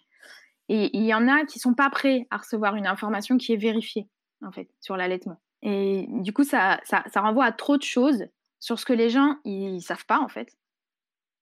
Et 0.70 0.96
il 0.98 1.06
y 1.06 1.14
en 1.14 1.28
a 1.28 1.46
qui 1.46 1.60
sont 1.60 1.74
pas 1.74 1.90
prêts 1.90 2.28
à 2.30 2.38
recevoir 2.38 2.76
une 2.76 2.88
information 2.88 3.38
qui 3.38 3.54
est 3.54 3.58
vérifiée, 3.58 4.08
en 4.46 4.52
fait, 4.52 4.70
sur 4.82 4.98
l'allaitement. 4.98 5.40
Et 5.62 6.06
du 6.10 6.34
coup, 6.34 6.44
ça, 6.44 6.80
ça, 6.84 7.04
renvoie 7.16 7.46
à 7.46 7.52
trop 7.52 7.78
de 7.78 7.84
choses 7.84 8.26
sur 8.60 8.80
ce 8.80 8.86
que 8.86 8.94
les 8.94 9.10
gens, 9.10 9.38
ils 9.46 9.82
savent 9.82 10.06
pas, 10.06 10.20
en 10.20 10.28
fait. 10.28 10.58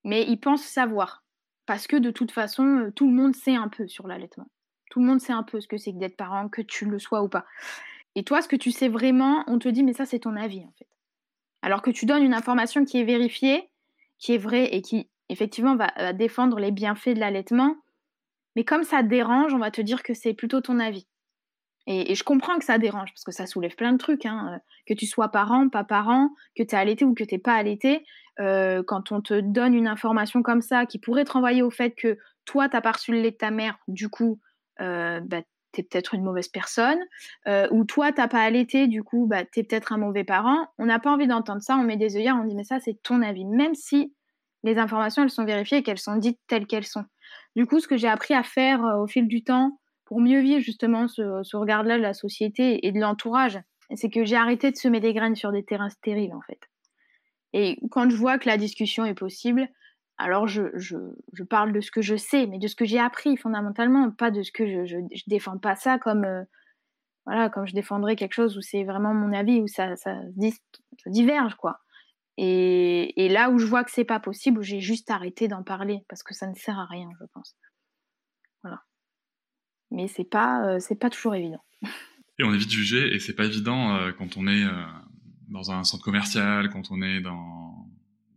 Mais 0.03 0.23
ils 0.23 0.39
pensent 0.39 0.65
savoir. 0.65 1.23
Parce 1.65 1.87
que 1.87 1.95
de 1.95 2.11
toute 2.11 2.31
façon, 2.31 2.91
tout 2.95 3.07
le 3.07 3.15
monde 3.15 3.35
sait 3.35 3.55
un 3.55 3.67
peu 3.67 3.87
sur 3.87 4.07
l'allaitement. 4.07 4.47
Tout 4.91 4.99
le 4.99 5.07
monde 5.07 5.19
sait 5.19 5.33
un 5.33 5.43
peu 5.43 5.59
ce 5.59 5.67
que 5.67 5.77
c'est 5.77 5.91
que 5.91 5.97
d'être 5.97 6.15
parent, 6.15 6.47
que 6.47 6.61
tu 6.61 6.85
le 6.85 6.99
sois 6.99 7.23
ou 7.23 7.27
pas. 7.27 7.45
Et 8.13 8.23
toi, 8.23 8.41
ce 8.41 8.47
que 8.47 8.55
tu 8.55 8.71
sais 8.71 8.87
vraiment, 8.87 9.43
on 9.47 9.57
te 9.57 9.67
dit, 9.67 9.83
mais 9.83 9.93
ça, 9.93 10.05
c'est 10.05 10.19
ton 10.19 10.35
avis, 10.35 10.61
en 10.61 10.71
fait. 10.77 10.87
Alors 11.63 11.81
que 11.81 11.89
tu 11.89 12.05
donnes 12.05 12.23
une 12.23 12.35
information 12.35 12.85
qui 12.85 12.99
est 12.99 13.03
vérifiée, 13.03 13.69
qui 14.19 14.33
est 14.33 14.37
vraie 14.37 14.75
et 14.75 14.83
qui, 14.83 15.09
effectivement, 15.29 15.75
va 15.75 16.13
défendre 16.13 16.59
les 16.59 16.71
bienfaits 16.71 17.15
de 17.15 17.19
l'allaitement, 17.19 17.75
mais 18.55 18.63
comme 18.63 18.83
ça 18.83 19.03
dérange, 19.03 19.53
on 19.53 19.59
va 19.59 19.71
te 19.71 19.81
dire 19.81 20.03
que 20.03 20.13
c'est 20.13 20.33
plutôt 20.33 20.61
ton 20.61 20.79
avis. 20.79 21.07
Et, 21.87 22.15
je 22.15 22.23
comprends 22.23 22.57
que 22.57 22.65
ça 22.65 22.77
dérange, 22.77 23.11
parce 23.11 23.23
que 23.23 23.31
ça 23.31 23.45
soulève 23.45 23.75
plein 23.75 23.93
de 23.93 23.97
trucs. 23.97 24.25
Hein. 24.25 24.53
Euh, 24.53 24.57
que 24.87 24.93
tu 24.93 25.05
sois 25.05 25.29
parent, 25.29 25.69
pas 25.69 25.83
parent, 25.83 26.29
que 26.55 26.63
tu 26.63 26.69
es 26.69 26.75
allaité 26.75 27.05
ou 27.05 27.13
que 27.13 27.23
tu 27.23 27.35
n'es 27.35 27.39
pas 27.39 27.53
allaité, 27.53 28.05
euh, 28.39 28.83
quand 28.83 29.11
on 29.11 29.21
te 29.21 29.39
donne 29.39 29.73
une 29.73 29.87
information 29.87 30.41
comme 30.41 30.61
ça 30.61 30.85
qui 30.85 30.99
pourrait 30.99 31.25
te 31.25 31.33
renvoyer 31.33 31.61
au 31.61 31.69
fait 31.69 31.91
que 31.91 32.17
toi, 32.45 32.69
tu 32.69 32.75
n'as 32.75 32.81
pas 32.81 32.91
reçu 32.91 33.11
le 33.11 33.21
lait 33.21 33.31
de 33.31 33.37
ta 33.37 33.51
mère, 33.51 33.77
du 33.87 34.09
coup, 34.09 34.39
euh, 34.81 35.19
bah, 35.21 35.41
tu 35.73 35.81
es 35.81 35.83
peut-être 35.83 36.13
une 36.13 36.23
mauvaise 36.23 36.47
personne, 36.47 36.99
ou 37.71 37.83
toi, 37.83 38.11
tu 38.11 38.21
n'as 38.21 38.27
pas 38.27 38.41
allaité, 38.41 38.87
du 38.87 39.03
coup, 39.03 39.27
bah, 39.27 39.43
tu 39.45 39.59
es 39.59 39.63
peut-être 39.63 39.91
un 39.91 39.97
mauvais 39.97 40.23
parent. 40.23 40.67
On 40.77 40.85
n'a 40.85 40.99
pas 40.99 41.11
envie 41.11 41.27
d'entendre 41.27 41.61
ça, 41.61 41.75
on 41.75 41.83
met 41.83 41.97
des 41.97 42.15
œillères, 42.15 42.37
on 42.41 42.45
dit, 42.45 42.55
mais 42.55 42.63
ça, 42.63 42.79
c'est 42.79 43.01
ton 43.03 43.21
avis, 43.21 43.45
même 43.45 43.75
si 43.75 44.13
les 44.63 44.77
informations, 44.77 45.23
elles 45.23 45.29
sont 45.29 45.45
vérifiées 45.45 45.79
et 45.79 45.83
qu'elles 45.83 45.99
sont 45.99 46.15
dites 46.15 46.39
telles 46.47 46.65
qu'elles 46.65 46.85
sont. 46.85 47.05
Du 47.55 47.65
coup, 47.65 47.79
ce 47.79 47.87
que 47.87 47.97
j'ai 47.97 48.07
appris 48.07 48.33
à 48.33 48.43
faire 48.43 48.83
euh, 48.85 49.01
au 49.01 49.07
fil 49.07 49.27
du 49.27 49.43
temps 49.43 49.79
pour 50.05 50.19
mieux 50.19 50.41
vivre 50.41 50.61
justement 50.61 51.07
ce, 51.07 51.55
regard-là 51.55 51.97
de 51.97 52.03
la 52.03 52.13
société 52.13 52.85
et 52.85 52.91
de 52.91 52.99
l'entourage, 52.99 53.59
c'est 53.95 54.09
que 54.09 54.23
j'ai 54.23 54.35
arrêté 54.35 54.71
de 54.71 54.75
semer 54.75 54.99
des 54.99 55.13
graines 55.13 55.35
sur 55.35 55.51
des 55.51 55.63
terrains 55.63 55.89
stériles 55.89 56.33
en 56.33 56.41
fait. 56.41 56.59
Et 57.53 57.79
quand 57.89 58.09
je 58.09 58.15
vois 58.15 58.37
que 58.37 58.47
la 58.47 58.57
discussion 58.57 59.05
est 59.05 59.15
possible, 59.15 59.67
alors 60.17 60.47
je, 60.47 60.61
parle 61.49 61.73
de 61.73 61.81
ce 61.81 61.91
que 61.91 62.01
je 62.01 62.15
sais, 62.15 62.45
mais 62.47 62.59
de 62.59 62.67
ce 62.67 62.75
que 62.75 62.85
j'ai 62.85 62.99
appris 62.99 63.35
fondamentalement, 63.37 64.11
pas 64.11 64.31
de 64.31 64.43
ce 64.43 64.51
que 64.51 64.85
je, 64.85 64.97
défends 65.27 65.57
pas 65.57 65.75
ça 65.75 65.97
comme 65.97 66.23
euh, 66.23 66.43
voilà 67.25 67.49
comme 67.49 67.65
je 67.65 67.73
défendrais 67.73 68.15
quelque 68.15 68.33
chose 68.33 68.57
où 68.57 68.61
c'est 68.61 68.83
vraiment 68.83 69.13
mon 69.13 69.33
avis 69.33 69.61
où 69.61 69.67
ça, 69.67 69.95
ça, 69.95 70.15
ça 71.01 71.09
diverge 71.09 71.55
quoi. 71.55 71.79
Et, 72.37 73.29
là 73.29 73.49
où 73.49 73.59
je 73.59 73.65
vois 73.65 73.83
que 73.83 73.91
c'est 73.91 74.05
pas 74.05 74.19
possible, 74.19 74.61
j'ai 74.61 74.81
juste 74.81 75.09
arrêté 75.09 75.47
d'en 75.47 75.63
parler 75.63 75.99
parce 76.09 76.23
que 76.23 76.33
ça 76.33 76.47
ne 76.47 76.55
sert 76.55 76.77
à 76.77 76.85
rien, 76.85 77.09
je 77.19 77.25
pense. 77.33 77.55
Voilà. 78.63 78.83
Mais 79.91 80.07
c'est 80.07 80.29
pas, 80.29 80.67
euh, 80.67 80.79
c'est 80.79 80.99
pas 80.99 81.09
toujours 81.09 81.35
évident. 81.35 81.63
Et 82.37 82.43
on 82.43 82.53
est 82.53 82.57
vite 82.57 82.71
jugé 82.71 83.15
et 83.15 83.19
c'est 83.19 83.35
pas 83.35 83.45
évident 83.45 83.95
euh, 83.95 84.11
quand 84.11 84.35
on 84.35 84.45
est 84.47 84.65
euh, 84.65 84.83
dans 85.47 85.71
un 85.71 85.85
centre 85.85 86.03
commercial, 86.03 86.69
quand 86.69 86.91
on 86.91 87.01
est 87.01 87.21
dans, 87.21 87.87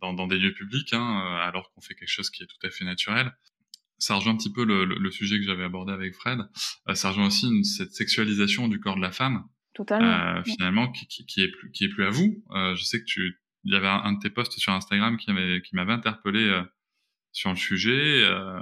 dans, 0.00 0.26
des 0.28 0.38
lieux 0.38 0.54
publics, 0.54 0.92
hein, 0.92 1.18
alors 1.42 1.72
qu'on 1.72 1.80
fait 1.80 1.96
quelque 1.96 2.08
chose 2.08 2.30
qui 2.30 2.44
est 2.44 2.46
tout 2.46 2.64
à 2.64 2.70
fait 2.70 2.84
naturel. 2.84 3.32
Ça 3.98 4.14
rejoint 4.14 4.34
un 4.34 4.36
petit 4.36 4.52
peu 4.52 4.64
le, 4.64 5.10
sujet 5.10 5.40
que 5.40 5.44
j'avais 5.44 5.64
abordé 5.64 5.92
avec 5.92 6.14
Fred. 6.14 6.38
ça 6.94 7.08
rejoint 7.08 7.26
aussi 7.26 7.64
cette 7.64 7.92
sexualisation 7.92 8.68
du 8.68 8.78
corps 8.78 8.94
de 8.94 9.00
la 9.00 9.10
femme. 9.10 9.42
Totalement. 9.74 10.44
finalement, 10.44 10.92
qui, 10.92 11.08
qui, 11.08 11.26
qui, 11.26 11.42
est 11.42 11.48
plus, 11.48 11.72
qui 11.72 11.84
est 11.84 11.88
plus 11.88 12.04
à 12.04 12.10
vous. 12.10 12.44
je 12.52 12.84
sais 12.84 13.00
que 13.00 13.04
tu, 13.04 13.40
il 13.64 13.72
y 13.72 13.76
avait 13.76 13.88
un, 13.88 14.12
de 14.12 14.18
tes 14.18 14.30
posts 14.30 14.58
sur 14.58 14.72
Instagram 14.72 15.16
qui 15.16 15.32
m'avait 15.32 15.60
qui 15.62 15.74
m'avait 15.74 15.92
interpellé 15.92 16.44
euh, 16.48 16.62
sur 17.32 17.50
le 17.50 17.56
sujet 17.56 18.22
euh, 18.24 18.60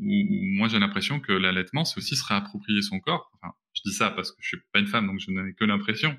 où, 0.00 0.24
moi 0.56 0.68
j'ai 0.68 0.78
l'impression 0.78 1.20
que 1.20 1.32
l'allaitement 1.32 1.84
c'est 1.84 1.98
aussi 1.98 2.16
se 2.16 2.24
réapproprier 2.24 2.82
son 2.82 3.00
corps. 3.00 3.30
Enfin, 3.34 3.54
je 3.74 3.82
dis 3.84 3.94
ça 3.94 4.10
parce 4.10 4.30
que 4.32 4.38
je 4.40 4.48
suis 4.48 4.58
pas 4.72 4.80
une 4.80 4.86
femme 4.86 5.06
donc 5.06 5.18
je 5.20 5.30
n'ai 5.30 5.54
que 5.54 5.64
l'impression. 5.64 6.16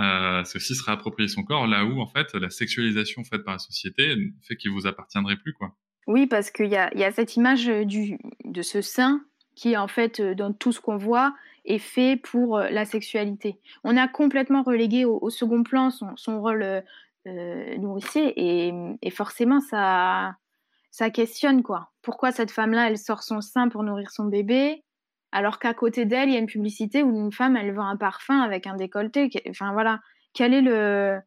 Euh, 0.00 0.44
c'est 0.44 0.56
aussi 0.56 0.76
se 0.76 0.84
réapproprier 0.84 1.28
son 1.28 1.42
corps 1.42 1.66
là 1.66 1.84
où 1.84 2.00
en 2.00 2.06
fait 2.06 2.32
la 2.34 2.50
sexualisation 2.50 3.24
faite 3.24 3.44
par 3.44 3.54
la 3.54 3.58
société 3.58 4.14
fait 4.46 4.56
qu'il 4.56 4.70
vous 4.70 4.86
appartiendrait 4.86 5.36
plus 5.36 5.52
quoi. 5.52 5.76
Oui 6.06 6.26
parce 6.26 6.50
qu'il 6.50 6.68
y 6.68 6.76
a, 6.76 6.94
y 6.96 7.04
a 7.04 7.10
cette 7.10 7.36
image 7.36 7.66
du 7.66 8.18
de 8.44 8.62
ce 8.62 8.80
sein 8.80 9.24
qui 9.54 9.76
en 9.76 9.88
fait 9.88 10.20
dans 10.20 10.52
tout 10.52 10.72
ce 10.72 10.80
qu'on 10.80 10.96
voit 10.96 11.34
est 11.68 11.78
fait 11.78 12.16
pour 12.16 12.58
la 12.58 12.84
sexualité. 12.84 13.58
On 13.84 13.96
a 13.96 14.08
complètement 14.08 14.62
relégué 14.62 15.04
au, 15.04 15.30
second 15.30 15.62
plan 15.62 15.90
son, 15.90 16.16
son 16.16 16.40
rôle 16.40 16.62
euh, 16.62 16.80
nourricier 17.78 18.32
et, 19.02 19.10
forcément 19.10 19.60
ça 19.60 20.36
ça 20.90 21.10
questionne 21.10 21.62
quoi. 21.62 21.92
Pourquoi 22.02 22.32
cette 22.32 22.50
femme-là 22.50 22.88
elle 22.88 22.98
sort 22.98 23.22
son 23.22 23.40
sein 23.40 23.68
pour 23.68 23.82
nourrir 23.82 24.10
son 24.10 24.24
bébé 24.24 24.84
alors 25.32 25.58
qu'à 25.58 25.74
côté 25.74 26.06
d'elle 26.06 26.28
il 26.30 26.34
y 26.34 26.36
a 26.36 26.40
une 26.40 26.46
publicité 26.46 27.02
où 27.02 27.10
une 27.10 27.32
femme 27.32 27.56
elle 27.56 27.74
vend 27.74 27.86
un 27.86 27.96
parfum 27.96 28.40
avec 28.40 28.66
un 28.66 28.76
décolleté. 28.76 29.30
Enfin 29.48 29.72
voilà, 29.72 30.00
quel 30.32 30.54
est 30.54 30.62
le 30.62 31.18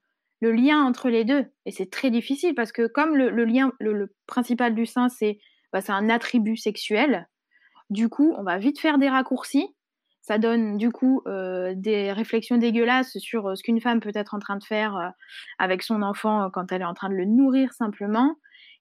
le 0.41 0.51
lien 0.51 0.83
entre 0.83 1.09
les 1.09 1.23
deux? 1.23 1.45
Et 1.65 1.71
c'est 1.71 1.91
très 1.91 2.09
difficile 2.09 2.55
parce 2.55 2.71
que 2.71 2.87
comme 2.87 3.15
le, 3.15 3.45
lien 3.45 3.71
le, 3.79 4.15
principal 4.25 4.73
du 4.73 4.85
sein 4.85 5.09
c'est 5.09 5.39
bah, 5.71 5.81
un 5.89 6.09
attribut 6.09 6.57
sexuel, 6.57 7.29
du 7.89 8.09
coup 8.09 8.33
on 8.37 8.43
va 8.43 8.57
vite 8.57 8.79
faire 8.79 8.97
des 8.97 9.09
raccourcis 9.09 9.75
ça 10.21 10.37
donne 10.37 10.77
du 10.77 10.91
coup 10.91 11.21
euh, 11.27 11.73
des 11.75 12.11
réflexions 12.11 12.57
dégueulasses 12.57 13.17
sur 13.17 13.47
euh, 13.47 13.55
ce 13.55 13.63
qu'une 13.63 13.81
femme 13.81 13.99
peut 13.99 14.11
être 14.13 14.35
en 14.35 14.39
train 14.39 14.55
de 14.55 14.63
faire 14.63 14.95
euh, 14.95 15.09
avec 15.57 15.81
son 15.81 16.03
enfant 16.03 16.49
quand 16.51 16.71
elle 16.71 16.81
est 16.81 16.85
en 16.85 16.93
train 16.93 17.09
de 17.09 17.15
le 17.15 17.25
nourrir 17.25 17.73
simplement. 17.73 18.35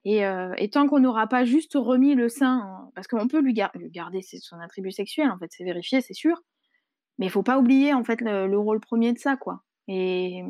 Et, 0.06 0.22
tant 0.72 0.86
qu'on 0.86 1.00
n'aura 1.00 1.26
pas 1.26 1.44
juste 1.44 1.74
remis 1.74 2.14
le 2.14 2.30
sein, 2.30 2.90
parce 2.94 3.06
qu'on 3.06 3.28
peut 3.28 3.40
lui, 3.40 3.52
garder 3.52 4.22
son 4.22 4.58
attribut 4.58 4.92
sexuel, 4.92 5.30
en 5.30 5.36
fait, 5.36 5.48
c'est 5.50 5.64
vérifié, 5.64 6.00
c'est 6.00 6.14
sûr. 6.14 6.40
Mais 7.18 7.26
il 7.26 7.30
faut 7.30 7.42
pas 7.42 7.58
oublier 7.58 7.92
en 7.92 8.02
fait 8.02 8.22
le, 8.22 8.58
rôle 8.58 8.80
premier 8.80 9.12
de 9.12 9.18
ça, 9.18 9.36
quoi. 9.36 9.60
Et 9.88 10.42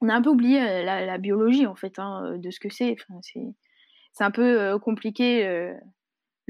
on 0.00 0.08
a 0.08 0.14
un 0.14 0.22
peu 0.22 0.30
oublié 0.30 0.82
la, 0.82 1.18
biologie 1.18 1.66
en 1.66 1.74
fait 1.74 1.98
hein, 1.98 2.38
de 2.38 2.50
ce 2.50 2.58
que 2.58 2.70
c'est. 2.70 2.96
c'est 3.22 4.24
un 4.24 4.30
peu 4.30 4.78
compliqué 4.78 5.74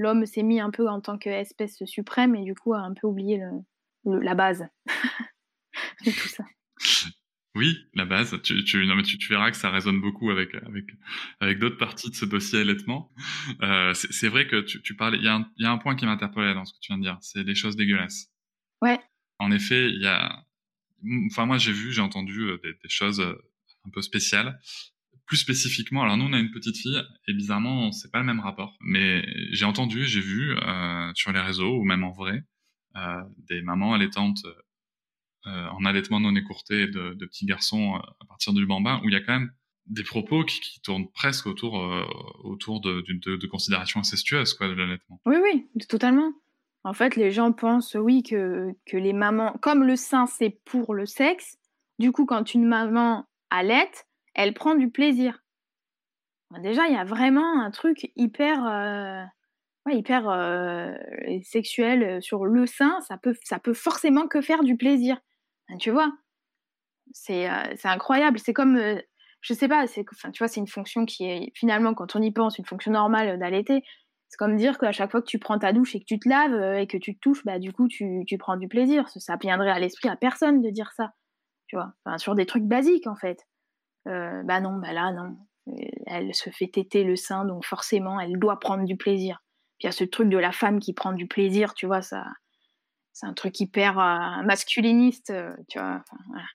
l'homme 0.01 0.25
s'est 0.25 0.43
mis 0.43 0.59
un 0.59 0.71
peu 0.71 0.89
en 0.89 0.99
tant 0.99 1.17
qu'espèce 1.17 1.83
suprême 1.85 2.35
et 2.35 2.43
du 2.43 2.55
coup 2.55 2.73
a 2.73 2.79
un 2.79 2.93
peu 2.93 3.07
oublié 3.07 3.41
la 4.05 4.35
base 4.35 4.65
de 6.05 6.11
tout 6.11 6.27
ça. 6.27 6.43
Oui, 7.53 7.77
la 7.93 8.05
base. 8.05 8.41
Tu, 8.43 8.63
tu, 8.63 8.85
non, 8.85 8.95
mais 8.95 9.03
tu, 9.03 9.17
verras 9.27 9.51
que 9.51 9.57
ça 9.57 9.69
résonne 9.69 9.99
beaucoup 9.99 10.31
avec, 10.31 10.55
avec, 10.55 10.85
avec 11.41 11.59
d'autres 11.59 11.77
parties 11.77 12.09
de 12.09 12.15
ce 12.15 12.25
dossier 12.25 12.61
allaitement. 12.61 13.11
Euh, 13.61 13.93
c'est 13.93 14.29
vrai 14.29 14.47
que 14.47 14.61
tu, 14.61 14.81
tu 14.81 14.95
parlais, 14.95 15.17
il 15.17 15.23
y, 15.23 15.27
a 15.27 15.35
un, 15.35 15.51
y, 15.57 15.65
a 15.65 15.71
un 15.71 15.77
point 15.77 15.95
qui 15.95 16.05
m'interpellait 16.05 16.53
dans 16.53 16.63
ce 16.63 16.73
que 16.73 16.79
tu 16.79 16.93
viens 16.93 16.97
de 16.97 17.03
dire, 17.03 17.17
c'est 17.21 17.43
des 17.43 17.55
choses 17.55 17.75
dégueulasses. 17.75 18.31
Ouais. 18.81 18.99
En 19.39 19.51
effet, 19.51 19.89
il 19.89 20.01
y 20.01 20.07
a, 20.07 20.45
enfin 21.29 21.45
moi 21.45 21.57
j'ai 21.57 21.73
vu, 21.73 21.91
j'ai 21.91 22.01
entendu 22.01 22.41
euh, 22.43 22.57
des, 22.63 22.73
des, 22.73 22.89
choses 22.89 23.19
euh, 23.19 23.35
un 23.85 23.89
peu 23.89 24.01
spéciales 24.01 24.59
plus 25.31 25.37
spécifiquement, 25.37 26.03
alors 26.03 26.17
nous 26.17 26.25
on 26.25 26.33
a 26.33 26.39
une 26.39 26.51
petite 26.51 26.75
fille 26.75 27.01
et 27.25 27.33
bizarrement 27.33 27.93
c'est 27.93 28.11
pas 28.11 28.19
le 28.19 28.25
même 28.25 28.41
rapport. 28.41 28.75
Mais 28.81 29.23
j'ai 29.53 29.63
entendu, 29.63 30.03
j'ai 30.03 30.19
vu 30.19 30.57
euh, 30.57 31.09
sur 31.13 31.31
les 31.31 31.39
réseaux 31.39 31.77
ou 31.77 31.85
même 31.85 32.03
en 32.03 32.11
vrai 32.11 32.43
euh, 32.97 33.21
des 33.47 33.61
mamans 33.61 33.93
allaitantes 33.93 34.43
euh, 35.45 35.67
en 35.69 35.85
allaitement 35.85 36.19
non 36.19 36.35
écourté 36.35 36.85
de, 36.85 37.13
petits 37.13 37.45
garçons 37.45 37.93
à 37.95 38.25
partir 38.27 38.51
du 38.51 38.65
bambin 38.65 38.99
où 39.05 39.07
il 39.07 39.13
y 39.13 39.15
a 39.15 39.21
quand 39.21 39.31
même 39.31 39.53
des 39.85 40.03
propos 40.03 40.43
qui, 40.43 40.59
qui 40.59 40.81
tournent 40.81 41.09
presque 41.13 41.47
autour 41.47 41.75
autour 42.43 42.81
de, 42.81 43.01
de, 43.07 43.37
de, 43.37 43.47
considérations 43.47 44.01
incestueuses 44.01 44.53
quoi 44.53 44.67
de 44.67 44.73
l'allaitement. 44.73 45.21
Oui 45.25 45.37
oui 45.41 45.65
totalement. 45.87 46.33
En 46.83 46.91
fait 46.91 47.15
les 47.15 47.31
gens 47.31 47.53
pensent 47.53 47.95
oui 47.95 48.21
que 48.21 48.73
que 48.85 48.97
les 48.97 49.13
mamans 49.13 49.53
comme 49.61 49.85
le 49.85 49.95
sein 49.95 50.25
c'est 50.25 50.59
pour 50.65 50.93
le 50.93 51.05
sexe, 51.05 51.57
du 51.99 52.11
coup 52.11 52.25
quand 52.25 52.53
une 52.53 52.65
maman 52.65 53.25
allaite 53.49 54.07
elle 54.33 54.53
prend 54.53 54.75
du 54.75 54.89
plaisir. 54.89 55.41
Déjà, 56.59 56.87
il 56.87 56.93
y 56.93 56.97
a 56.97 57.05
vraiment 57.05 57.61
un 57.61 57.71
truc 57.71 58.11
hyper, 58.15 58.65
euh, 58.67 59.23
hyper 59.89 60.29
euh, 60.29 60.93
sexuel 61.43 62.03
euh, 62.03 62.21
sur 62.21 62.45
le 62.45 62.65
sein. 62.65 62.99
Ça 63.07 63.17
peut, 63.17 63.33
ça 63.43 63.59
peut 63.59 63.73
forcément 63.73 64.27
que 64.27 64.41
faire 64.41 64.63
du 64.63 64.75
plaisir. 64.75 65.17
Tu 65.79 65.91
vois 65.91 66.11
C'est 67.13 67.47
incroyable. 67.85 68.39
C'est 68.39 68.53
comme, 68.53 68.77
je 69.39 69.53
sais 69.53 69.69
pas, 69.69 69.87
c'est, 69.87 70.03
tu 70.03 70.39
vois, 70.39 70.49
c'est 70.49 70.59
une 70.59 70.67
fonction 70.67 71.05
qui 71.05 71.23
est 71.25 71.51
finalement, 71.55 71.93
quand 71.93 72.15
on 72.17 72.21
y 72.21 72.31
pense, 72.31 72.57
une 72.57 72.65
fonction 72.65 72.91
normale 72.91 73.39
d'allaiter. 73.39 73.81
C'est 74.27 74.37
comme 74.37 74.57
dire 74.57 74.77
qu'à 74.77 74.91
chaque 74.91 75.11
fois 75.11 75.21
que 75.21 75.27
tu 75.27 75.39
prends 75.39 75.59
ta 75.59 75.71
douche 75.71 75.95
et 75.95 75.99
que 75.99 76.05
tu 76.05 76.19
te 76.19 76.27
laves 76.27 76.77
et 76.77 76.87
que 76.87 76.97
tu 76.97 77.15
te 77.15 77.19
touches, 77.19 77.45
bah, 77.45 77.59
du 77.59 77.71
coup, 77.71 77.87
tu, 77.87 78.23
tu 78.27 78.37
prends 78.37 78.57
du 78.57 78.67
plaisir. 78.67 79.07
Ça 79.07 79.37
viendrait 79.41 79.71
à 79.71 79.79
l'esprit 79.79 80.09
à 80.09 80.17
personne 80.17 80.61
de 80.61 80.69
dire 80.69 80.91
ça. 80.91 81.13
Tu 81.67 81.77
vois 81.77 81.93
sur 82.17 82.35
des 82.35 82.45
trucs 82.45 82.65
basiques, 82.65 83.07
en 83.07 83.15
fait. 83.15 83.45
Euh, 84.07 84.41
bah 84.43 84.59
non, 84.61 84.77
bah 84.79 84.93
là, 84.93 85.11
non. 85.11 85.37
Elle 86.07 86.33
se 86.33 86.49
fait 86.49 86.67
téter 86.67 87.03
le 87.03 87.15
sein, 87.15 87.45
donc 87.45 87.65
forcément, 87.65 88.19
elle 88.19 88.37
doit 88.39 88.59
prendre 88.59 88.83
du 88.83 88.97
plaisir. 88.97 89.39
Puis 89.77 89.85
il 89.85 89.87
y 89.87 89.89
a 89.89 89.91
ce 89.91 90.03
truc 90.03 90.29
de 90.29 90.37
la 90.37 90.51
femme 90.51 90.79
qui 90.79 90.93
prend 90.93 91.13
du 91.13 91.27
plaisir, 91.27 91.73
tu 91.73 91.85
vois, 91.85 92.01
ça, 92.01 92.25
c'est 93.13 93.25
un 93.25 93.33
truc 93.33 93.59
hyper 93.59 93.99
euh, 93.99 94.43
masculiniste, 94.43 95.29
euh, 95.29 95.55
tu 95.67 95.79
vois. 95.79 96.03
voilà. 96.29 96.45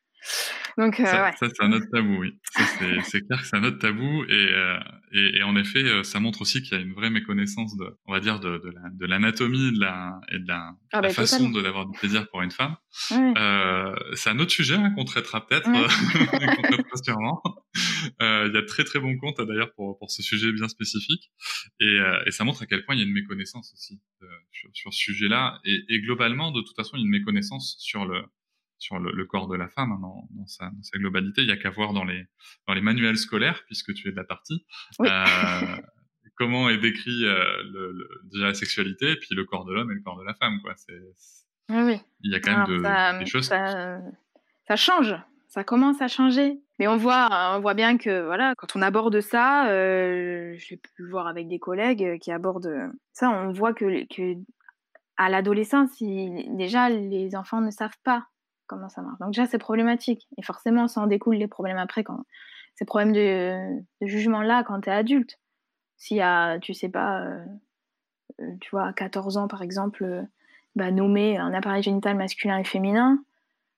Donc, 0.78 1.00
euh, 1.00 1.06
ça, 1.06 1.32
ça 1.38 1.48
c'est 1.48 1.62
un 1.62 1.72
autre 1.72 1.86
tabou, 1.90 2.18
oui. 2.20 2.38
C'est 3.04 3.26
clair 3.26 3.40
que 3.40 3.46
c'est 3.46 3.56
un 3.56 3.64
autre 3.64 3.78
tabou. 3.78 4.24
Et, 4.24 4.32
euh, 4.32 4.78
et, 5.12 5.38
et, 5.38 5.42
en 5.42 5.56
effet, 5.56 5.82
euh, 5.82 6.02
ça 6.02 6.20
montre 6.20 6.42
aussi 6.42 6.62
qu'il 6.62 6.76
y 6.76 6.80
a 6.80 6.82
une 6.82 6.92
vraie 6.92 7.08
méconnaissance, 7.08 7.76
de, 7.76 7.96
on 8.06 8.12
va 8.12 8.20
dire, 8.20 8.40
de, 8.40 8.60
de 8.92 9.06
l'anatomie 9.06 9.72
de 9.72 9.80
la, 9.80 10.20
et 10.30 10.38
de 10.38 10.46
la, 10.46 10.74
ah, 10.92 11.00
la 11.00 11.00
bah, 11.02 11.10
façon 11.10 11.48
de 11.48 11.62
d'avoir 11.62 11.86
du 11.86 11.98
plaisir 11.98 12.28
pour 12.28 12.42
une 12.42 12.50
femme. 12.50 12.76
Ouais. 13.10 13.32
Euh, 13.38 13.94
c'est 14.14 14.28
un 14.28 14.38
autre 14.38 14.50
sujet 14.50 14.74
hein, 14.74 14.92
qu'on 14.94 15.04
traitera 15.04 15.46
peut-être, 15.46 15.66
ouais. 15.68 15.76
qu'on 16.56 16.62
traitera 16.62 16.96
sûrement. 17.02 17.42
Il 18.20 18.52
y 18.54 18.58
a 18.58 18.62
très 18.62 18.84
très 18.84 18.98
bon 18.98 19.16
compte 19.16 19.40
d'ailleurs 19.40 19.72
pour, 19.74 19.98
pour 19.98 20.10
ce 20.10 20.22
sujet 20.22 20.52
bien 20.52 20.68
spécifique. 20.68 21.30
Et, 21.80 21.98
et 22.26 22.30
ça 22.30 22.44
montre 22.44 22.62
à 22.62 22.66
quel 22.66 22.84
point 22.84 22.94
il 22.94 22.98
y 22.98 23.02
a 23.02 23.06
une 23.06 23.14
méconnaissance 23.14 23.72
aussi 23.74 24.00
sur, 24.52 24.68
sur 24.74 24.92
ce 24.92 24.98
sujet-là. 24.98 25.60
Et, 25.64 25.84
et 25.88 26.00
globalement, 26.00 26.52
de 26.52 26.60
toute 26.60 26.76
façon, 26.76 26.96
il 26.96 27.00
y 27.00 27.02
a 27.02 27.06
une 27.06 27.12
méconnaissance 27.12 27.76
sur 27.78 28.04
le 28.04 28.22
sur 28.78 28.98
le, 28.98 29.12
le, 29.12 29.24
corps 29.24 29.48
de 29.48 29.56
la 29.56 29.68
femme 29.68 29.92
hein, 29.92 29.98
dans, 30.00 30.28
dans, 30.30 30.46
sa, 30.46 30.66
dans, 30.66 30.82
sa, 30.82 30.98
globalité. 30.98 31.42
Il 31.42 31.48
y 31.48 31.52
a 31.52 31.56
qu'à 31.56 31.70
voir 31.70 31.92
dans 31.92 32.04
les, 32.04 32.26
dans 32.66 32.74
les 32.74 32.80
manuels 32.80 33.16
scolaires, 33.16 33.62
puisque 33.66 33.94
tu 33.94 34.08
es 34.08 34.10
de 34.10 34.16
la 34.16 34.24
partie, 34.24 34.66
oui. 34.98 35.08
euh, 35.08 35.76
comment 36.36 36.68
est 36.68 36.78
décrit 36.78 37.24
euh, 37.24 37.62
le, 37.72 37.92
le, 37.92 38.08
déjà 38.32 38.46
la 38.46 38.54
sexualité, 38.54 39.12
et 39.12 39.16
puis 39.16 39.34
le 39.34 39.44
corps 39.44 39.64
de 39.64 39.72
l'homme 39.72 39.90
et 39.90 39.94
le 39.94 40.02
corps 40.02 40.18
de 40.18 40.24
la 40.24 40.34
femme. 40.34 40.60
Quoi. 40.62 40.74
C'est, 40.76 41.00
oui, 41.70 41.82
oui. 41.82 42.00
Il 42.20 42.32
y 42.32 42.34
a 42.34 42.40
quand 42.40 42.56
même 42.56 42.76
de, 42.76 42.82
ça, 42.82 43.18
des 43.18 43.26
choses. 43.26 43.46
Ça, 43.46 44.00
ça, 44.68 44.76
change, 44.76 45.14
ça 45.48 45.64
commence 45.64 46.00
à 46.00 46.08
changer. 46.08 46.60
Mais 46.78 46.86
on 46.88 46.96
voit, 46.96 47.54
on 47.56 47.60
voit 47.60 47.74
bien 47.74 47.96
que 47.96 48.26
voilà, 48.26 48.54
quand 48.56 48.76
on 48.76 48.82
aborde 48.82 49.20
ça, 49.20 49.70
euh, 49.70 50.54
j'ai 50.58 50.76
pu 50.76 51.08
voir 51.08 51.26
avec 51.26 51.48
des 51.48 51.58
collègues 51.58 52.18
qui 52.20 52.30
abordent 52.30 52.90
ça, 53.12 53.30
on 53.30 53.50
voit 53.50 53.72
que, 53.72 54.06
que 54.14 54.38
à 55.16 55.30
l'adolescence, 55.30 55.90
déjà 56.00 56.90
les 56.90 57.34
enfants 57.34 57.62
ne 57.62 57.70
savent 57.70 57.98
pas 58.04 58.26
comment 58.66 58.88
ça 58.88 59.02
marche. 59.02 59.18
Donc 59.20 59.30
déjà, 59.30 59.46
c'est 59.46 59.58
problématique. 59.58 60.28
Et 60.38 60.42
forcément, 60.42 60.88
ça 60.88 61.00
en 61.00 61.06
découle 61.06 61.36
les 61.36 61.48
problèmes 61.48 61.78
après, 61.78 62.04
quand 62.04 62.24
ces 62.76 62.84
problèmes 62.84 63.12
de, 63.12 63.80
de 64.00 64.06
jugement-là 64.06 64.62
quand 64.64 64.82
tu 64.82 64.90
es 64.90 64.92
adulte. 64.92 65.38
S'il 65.96 66.18
y 66.18 66.22
a, 66.22 66.58
tu 66.58 66.74
sais 66.74 66.90
pas, 66.90 67.22
euh, 67.22 67.44
euh, 68.40 68.56
tu 68.60 68.70
vois, 68.70 68.88
à 68.88 68.92
14 68.92 69.38
ans, 69.38 69.48
par 69.48 69.62
exemple, 69.62 70.04
euh, 70.04 70.22
bah, 70.74 70.90
nommer 70.90 71.38
un 71.38 71.54
appareil 71.54 71.82
génital 71.82 72.16
masculin 72.16 72.58
et 72.58 72.64
féminin, 72.64 73.24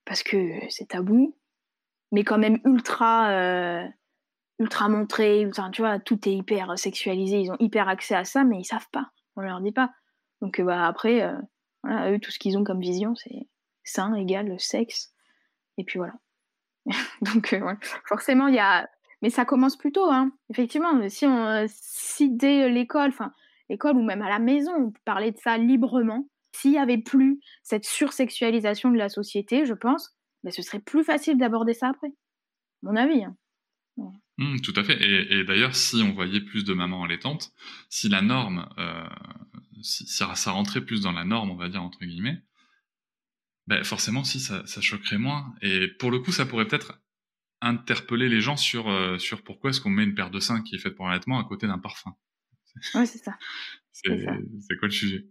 parce 0.04 0.22
que 0.22 0.52
c'est 0.68 0.88
tabou, 0.88 1.36
mais 2.10 2.24
quand 2.24 2.38
même 2.38 2.58
ultra, 2.64 3.84
ultra 4.58 4.88
montré, 4.88 5.48
tu 5.72 5.82
vois, 5.82 6.00
tout 6.00 6.28
est 6.28 6.34
hyper 6.34 6.76
sexualisé, 6.78 7.40
ils 7.40 7.52
ont 7.52 7.56
hyper 7.60 7.88
accès 7.88 8.14
à 8.14 8.24
ça, 8.24 8.42
mais 8.42 8.58
ils 8.58 8.64
savent 8.64 8.88
pas, 8.90 9.10
on 9.36 9.42
leur 9.42 9.60
dit 9.60 9.70
pas. 9.70 9.92
Donc 10.40 10.60
bah, 10.60 10.86
après, 10.86 11.30
voilà, 11.84 12.10
eux, 12.10 12.18
tout 12.18 12.30
ce 12.32 12.38
qu'ils 12.38 12.56
ont 12.58 12.64
comme 12.64 12.80
vision, 12.80 13.14
c'est 13.14 13.46
sein 13.88 14.14
égale 14.14 14.58
sexe. 14.58 15.12
Et 15.76 15.84
puis 15.84 15.98
voilà. 15.98 16.14
Donc, 17.22 17.52
euh, 17.52 17.74
forcément, 18.06 18.48
il 18.48 18.54
y 18.54 18.60
a. 18.60 18.88
Mais 19.20 19.30
ça 19.30 19.44
commence 19.44 19.76
plus 19.76 19.90
tôt, 19.90 20.10
hein. 20.10 20.30
Effectivement, 20.50 21.08
si, 21.08 21.26
on, 21.26 21.64
si 21.68 22.30
dès 22.30 22.68
l'école, 22.68 23.08
enfin, 23.08 23.32
l'école 23.68 23.96
ou 23.96 24.02
même 24.02 24.22
à 24.22 24.28
la 24.28 24.38
maison, 24.38 24.72
on 24.78 24.92
parlait 25.04 25.32
de 25.32 25.38
ça 25.38 25.58
librement, 25.58 26.28
s'il 26.52 26.72
n'y 26.72 26.78
avait 26.78 26.98
plus 26.98 27.40
cette 27.62 27.84
sursexualisation 27.84 28.90
de 28.90 28.96
la 28.96 29.08
société, 29.08 29.66
je 29.66 29.74
pense, 29.74 30.16
ben, 30.44 30.52
ce 30.52 30.62
serait 30.62 30.80
plus 30.80 31.04
facile 31.04 31.36
d'aborder 31.36 31.74
ça 31.74 31.88
après. 31.88 32.12
Mon 32.82 32.94
avis. 32.96 33.24
Hein. 33.24 33.36
Mmh, 34.38 34.60
tout 34.60 34.72
à 34.76 34.84
fait. 34.84 34.98
Et, 35.02 35.44
d'ailleurs, 35.44 35.74
si 35.74 35.96
on 35.96 36.12
voyait 36.12 36.40
plus 36.40 36.64
de 36.64 36.72
mamans 36.72 37.04
allaitantes, 37.04 37.52
si 37.88 38.08
la 38.08 38.22
norme, 38.22 38.68
euh, 38.78 39.08
si 39.82 40.06
ça 40.06 40.52
rentrait 40.52 40.84
plus 40.84 41.02
dans 41.02 41.12
la 41.12 41.24
norme, 41.24 41.50
on 41.50 41.56
va 41.56 41.68
dire 41.68 41.82
entre 41.82 42.04
guillemets, 42.04 42.40
ben 43.68 43.84
forcément, 43.84 44.24
si, 44.24 44.40
ça, 44.40 44.66
ça 44.66 44.80
choquerait 44.80 45.18
moins. 45.18 45.54
Et 45.60 45.88
pour 45.88 46.10
le 46.10 46.20
coup, 46.20 46.32
ça 46.32 46.46
pourrait 46.46 46.66
peut-être 46.66 47.02
interpeller 47.60 48.30
les 48.30 48.40
gens 48.40 48.56
sur, 48.56 48.88
euh, 48.88 49.18
sur 49.18 49.42
pourquoi 49.42 49.70
est-ce 49.70 49.82
qu'on 49.82 49.90
met 49.90 50.04
une 50.04 50.14
paire 50.14 50.30
de 50.30 50.40
seins 50.40 50.62
qui 50.62 50.74
est 50.74 50.78
faite 50.78 50.94
pour 50.94 51.06
l'allaitement 51.06 51.38
à 51.38 51.44
côté 51.44 51.66
d'un 51.66 51.78
parfum. 51.78 52.14
Oui, 52.94 53.06
c'est 53.06 53.18
ça. 53.18 53.36
c'est 53.92 54.08
quoi 54.78 54.88
le 54.88 54.90
sujet? 54.90 55.26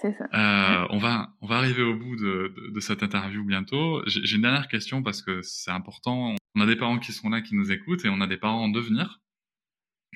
C'est 0.00 0.14
ça. 0.14 0.24
Euh, 0.32 0.86
on, 0.90 0.98
va, 0.98 1.34
on 1.42 1.46
va 1.46 1.56
arriver 1.56 1.82
au 1.82 1.94
bout 1.94 2.16
de, 2.16 2.54
de, 2.56 2.70
de 2.70 2.80
cette 2.80 3.02
interview 3.02 3.44
bientôt. 3.44 4.02
J'ai 4.06 4.36
une 4.36 4.42
dernière 4.42 4.68
question 4.68 5.02
parce 5.02 5.20
que 5.20 5.42
c'est 5.42 5.70
important. 5.70 6.36
On 6.54 6.60
a 6.62 6.66
des 6.66 6.76
parents 6.76 6.98
qui 6.98 7.12
sont 7.12 7.28
là, 7.28 7.42
qui 7.42 7.54
nous 7.54 7.70
écoutent, 7.70 8.04
et 8.06 8.08
on 8.08 8.22
a 8.22 8.26
des 8.26 8.38
parents 8.38 8.64
en 8.64 8.68
devenir 8.70 9.20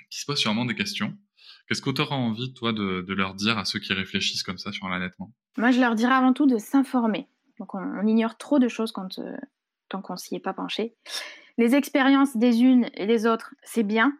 qui 0.08 0.20
se 0.20 0.26
posent 0.26 0.38
sûrement 0.38 0.64
des 0.64 0.74
questions. 0.74 1.18
Qu'est-ce 1.68 1.82
que 1.82 1.90
tu 1.90 2.00
auras 2.00 2.16
envie, 2.16 2.54
toi, 2.54 2.72
de, 2.72 3.02
de, 3.02 3.14
leur 3.14 3.34
dire 3.34 3.58
à 3.58 3.64
ceux 3.64 3.78
qui 3.78 3.92
réfléchissent 3.92 4.42
comme 4.42 4.58
ça 4.58 4.72
sur 4.72 4.88
l'allaitement? 4.88 5.34
Moi, 5.58 5.70
je 5.70 5.80
leur 5.80 5.94
dirais 5.94 6.14
avant 6.14 6.32
tout 6.32 6.46
de 6.46 6.56
s'informer. 6.58 7.28
Donc 7.62 7.76
on, 7.76 8.04
ignore 8.08 8.36
trop 8.36 8.58
de 8.58 8.66
choses 8.66 8.90
quand, 8.90 9.20
euh, 9.20 9.36
tant 9.88 10.02
qu'on 10.02 10.16
s'y 10.16 10.34
est 10.34 10.40
pas 10.40 10.52
penché. 10.52 10.96
Les 11.58 11.76
expériences 11.76 12.36
des 12.36 12.64
unes 12.64 12.90
et 12.94 13.06
des 13.06 13.24
autres, 13.24 13.54
c'est 13.62 13.84
bien, 13.84 14.18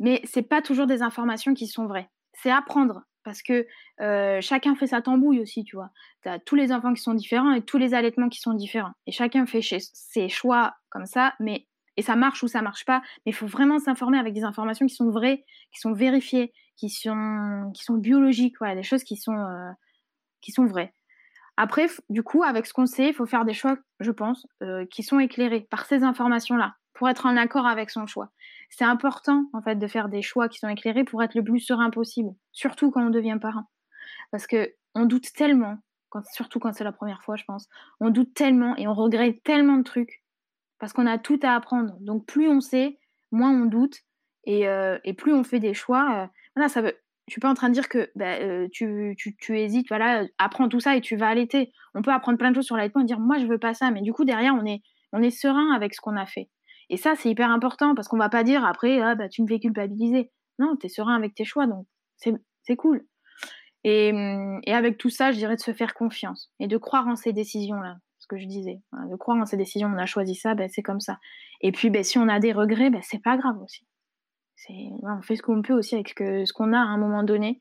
mais 0.00 0.20
c'est 0.24 0.42
pas 0.42 0.62
toujours 0.62 0.88
des 0.88 1.00
informations 1.00 1.54
qui 1.54 1.68
sont 1.68 1.86
vraies. 1.86 2.10
C'est 2.32 2.50
apprendre 2.50 3.02
parce 3.22 3.40
que 3.40 3.68
euh, 4.00 4.40
chacun 4.40 4.74
fait 4.74 4.88
sa 4.88 5.00
tambouille 5.00 5.38
aussi, 5.38 5.62
tu 5.62 5.76
vois. 5.76 5.90
Tu 6.24 6.28
as 6.28 6.40
tous 6.40 6.56
les 6.56 6.72
enfants 6.72 6.92
qui 6.92 7.00
sont 7.00 7.14
différents 7.14 7.52
et 7.52 7.62
tous 7.62 7.78
les 7.78 7.94
allaitements 7.94 8.28
qui 8.28 8.40
sont 8.40 8.54
différents. 8.54 8.94
Et 9.06 9.12
chacun 9.12 9.46
fait 9.46 9.62
ses 9.62 10.28
choix 10.28 10.74
comme 10.90 11.06
ça, 11.06 11.34
mais 11.38 11.68
et 11.96 12.02
ça 12.02 12.16
marche 12.16 12.42
ou 12.42 12.48
ça 12.48 12.62
marche 12.62 12.84
pas. 12.84 13.00
Mais 13.24 13.30
il 13.30 13.34
faut 13.34 13.46
vraiment 13.46 13.78
s'informer 13.78 14.18
avec 14.18 14.34
des 14.34 14.42
informations 14.42 14.88
qui 14.88 14.96
sont 14.96 15.10
vraies, 15.10 15.44
qui 15.72 15.78
sont 15.78 15.92
vérifiées, 15.92 16.52
qui 16.74 16.90
sont, 16.90 17.70
qui 17.76 17.84
sont 17.84 17.98
biologiques, 17.98 18.56
voilà, 18.58 18.74
des 18.74 18.82
choses 18.82 19.04
qui 19.04 19.16
sont, 19.16 19.38
euh, 19.38 19.70
qui 20.40 20.50
sont 20.50 20.66
vraies. 20.66 20.92
Après, 21.56 21.86
du 22.08 22.22
coup, 22.22 22.42
avec 22.42 22.66
ce 22.66 22.72
qu'on 22.72 22.86
sait, 22.86 23.08
il 23.08 23.14
faut 23.14 23.26
faire 23.26 23.44
des 23.44 23.52
choix, 23.52 23.76
je 24.00 24.10
pense, 24.10 24.46
euh, 24.62 24.86
qui 24.86 25.02
sont 25.02 25.18
éclairés 25.18 25.66
par 25.70 25.84
ces 25.84 26.02
informations-là, 26.02 26.74
pour 26.94 27.08
être 27.08 27.26
en 27.26 27.36
accord 27.36 27.66
avec 27.66 27.90
son 27.90 28.06
choix. 28.06 28.30
C'est 28.70 28.84
important, 28.84 29.44
en 29.52 29.60
fait, 29.60 29.76
de 29.76 29.86
faire 29.86 30.08
des 30.08 30.22
choix 30.22 30.48
qui 30.48 30.58
sont 30.58 30.68
éclairés 30.68 31.04
pour 31.04 31.22
être 31.22 31.34
le 31.34 31.44
plus 31.44 31.60
serein 31.60 31.90
possible, 31.90 32.30
surtout 32.52 32.90
quand 32.90 33.06
on 33.06 33.10
devient 33.10 33.38
parent. 33.40 33.64
Parce 34.30 34.46
que 34.46 34.72
on 34.94 35.04
doute 35.04 35.32
tellement, 35.34 35.78
surtout 36.32 36.58
quand 36.58 36.72
c'est 36.72 36.84
la 36.84 36.92
première 36.92 37.22
fois, 37.22 37.36
je 37.36 37.44
pense, 37.44 37.68
on 38.00 38.10
doute 38.10 38.34
tellement 38.34 38.76
et 38.76 38.86
on 38.86 38.94
regrette 38.94 39.42
tellement 39.42 39.76
de 39.76 39.82
trucs, 39.82 40.22
parce 40.78 40.92
qu'on 40.92 41.06
a 41.06 41.18
tout 41.18 41.40
à 41.42 41.54
apprendre. 41.54 41.94
Donc, 42.00 42.26
plus 42.26 42.48
on 42.48 42.60
sait, 42.60 42.98
moins 43.30 43.50
on 43.50 43.66
doute, 43.66 43.98
et, 44.44 44.68
euh, 44.68 44.98
plus 45.16 45.32
on 45.32 45.44
fait 45.44 45.60
des 45.60 45.74
choix. 45.74 46.22
Euh, 46.22 46.26
voilà, 46.56 46.68
ça 46.68 46.82
veut, 46.82 46.96
je 47.28 47.32
suis 47.32 47.40
pas 47.40 47.50
en 47.50 47.54
train 47.54 47.68
de 47.68 47.74
dire 47.74 47.88
que 47.88 48.10
bah, 48.16 48.36
tu, 48.72 49.16
hésites, 49.50 49.88
voilà, 49.88 50.24
apprends 50.38 50.68
tout 50.68 50.80
ça 50.80 50.96
et 50.96 51.00
tu 51.00 51.16
vas 51.16 51.28
allaiter. 51.28 51.72
On 51.94 52.02
peut 52.02 52.12
apprendre 52.12 52.38
plein 52.38 52.50
de 52.50 52.56
choses 52.56 52.66
sur 52.66 52.76
l'allaitement 52.76 53.02
et 53.02 53.04
dire 53.04 53.20
moi 53.20 53.38
je 53.38 53.46
veux 53.46 53.58
pas 53.58 53.74
ça, 53.74 53.90
mais 53.90 54.02
du 54.02 54.12
coup 54.12 54.24
derrière 54.24 54.54
on 54.54 54.66
est, 54.66 54.82
on 55.12 55.22
est 55.22 55.30
serein 55.30 55.72
avec 55.72 55.94
ce 55.94 56.00
qu'on 56.00 56.16
a 56.16 56.26
fait. 56.26 56.50
Et 56.90 56.96
ça 56.96 57.14
c'est 57.16 57.30
hyper 57.30 57.50
important 57.50 57.94
parce 57.94 58.08
qu'on 58.08 58.18
va 58.18 58.28
pas 58.28 58.42
dire 58.42 58.64
après 58.64 59.00
ah, 59.00 59.14
bah, 59.14 59.28
tu 59.28 59.42
me 59.42 59.46
fais 59.46 59.60
culpabiliser. 59.60 60.30
Non, 60.58 60.76
tu 60.76 60.86
es 60.86 60.88
serein 60.88 61.14
avec 61.14 61.34
tes 61.34 61.44
choix 61.44 61.66
donc 61.66 61.86
c'est 62.16 62.76
cool. 62.76 63.04
Et, 63.84 64.12
et, 64.64 64.72
avec 64.72 64.96
tout 64.96 65.10
ça, 65.10 65.32
je 65.32 65.38
dirais 65.38 65.56
de 65.56 65.60
se 65.60 65.72
faire 65.72 65.94
confiance 65.94 66.52
et 66.60 66.68
de 66.68 66.76
croire 66.76 67.08
en 67.08 67.16
ces 67.16 67.32
décisions-là, 67.32 67.96
ce 68.18 68.28
que 68.28 68.38
je 68.38 68.46
disais. 68.46 68.80
Voilà, 68.92 69.08
de 69.08 69.16
croire 69.16 69.38
en 69.38 69.44
ces 69.44 69.56
décisions, 69.56 69.88
on 69.92 69.98
a 69.98 70.06
choisi 70.06 70.36
ça, 70.36 70.54
ben, 70.54 70.68
c'est 70.72 70.82
comme 70.82 71.00
ça. 71.00 71.18
Et 71.62 71.72
puis 71.72 71.90
ben, 71.90 72.04
si 72.04 72.18
on 72.18 72.28
a 72.28 72.38
des 72.38 72.52
regrets, 72.52 72.90
ben, 72.90 73.00
c'est 73.02 73.20
pas 73.20 73.36
grave 73.36 73.60
aussi. 73.60 73.84
On 74.68 75.22
fait 75.22 75.36
ce 75.36 75.42
qu'on 75.42 75.62
peut 75.62 75.72
aussi 75.72 75.94
avec 75.94 76.14
ce 76.18 76.52
qu'on 76.52 76.72
a 76.72 76.78
à 76.78 76.82
un 76.82 76.98
moment 76.98 77.22
donné, 77.22 77.60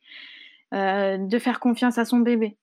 euh, 0.73 1.17
de 1.17 1.39
faire 1.39 1.60
confiance 1.60 1.97
à 1.97 2.06
son 2.06 2.19
bébé. 2.19 2.58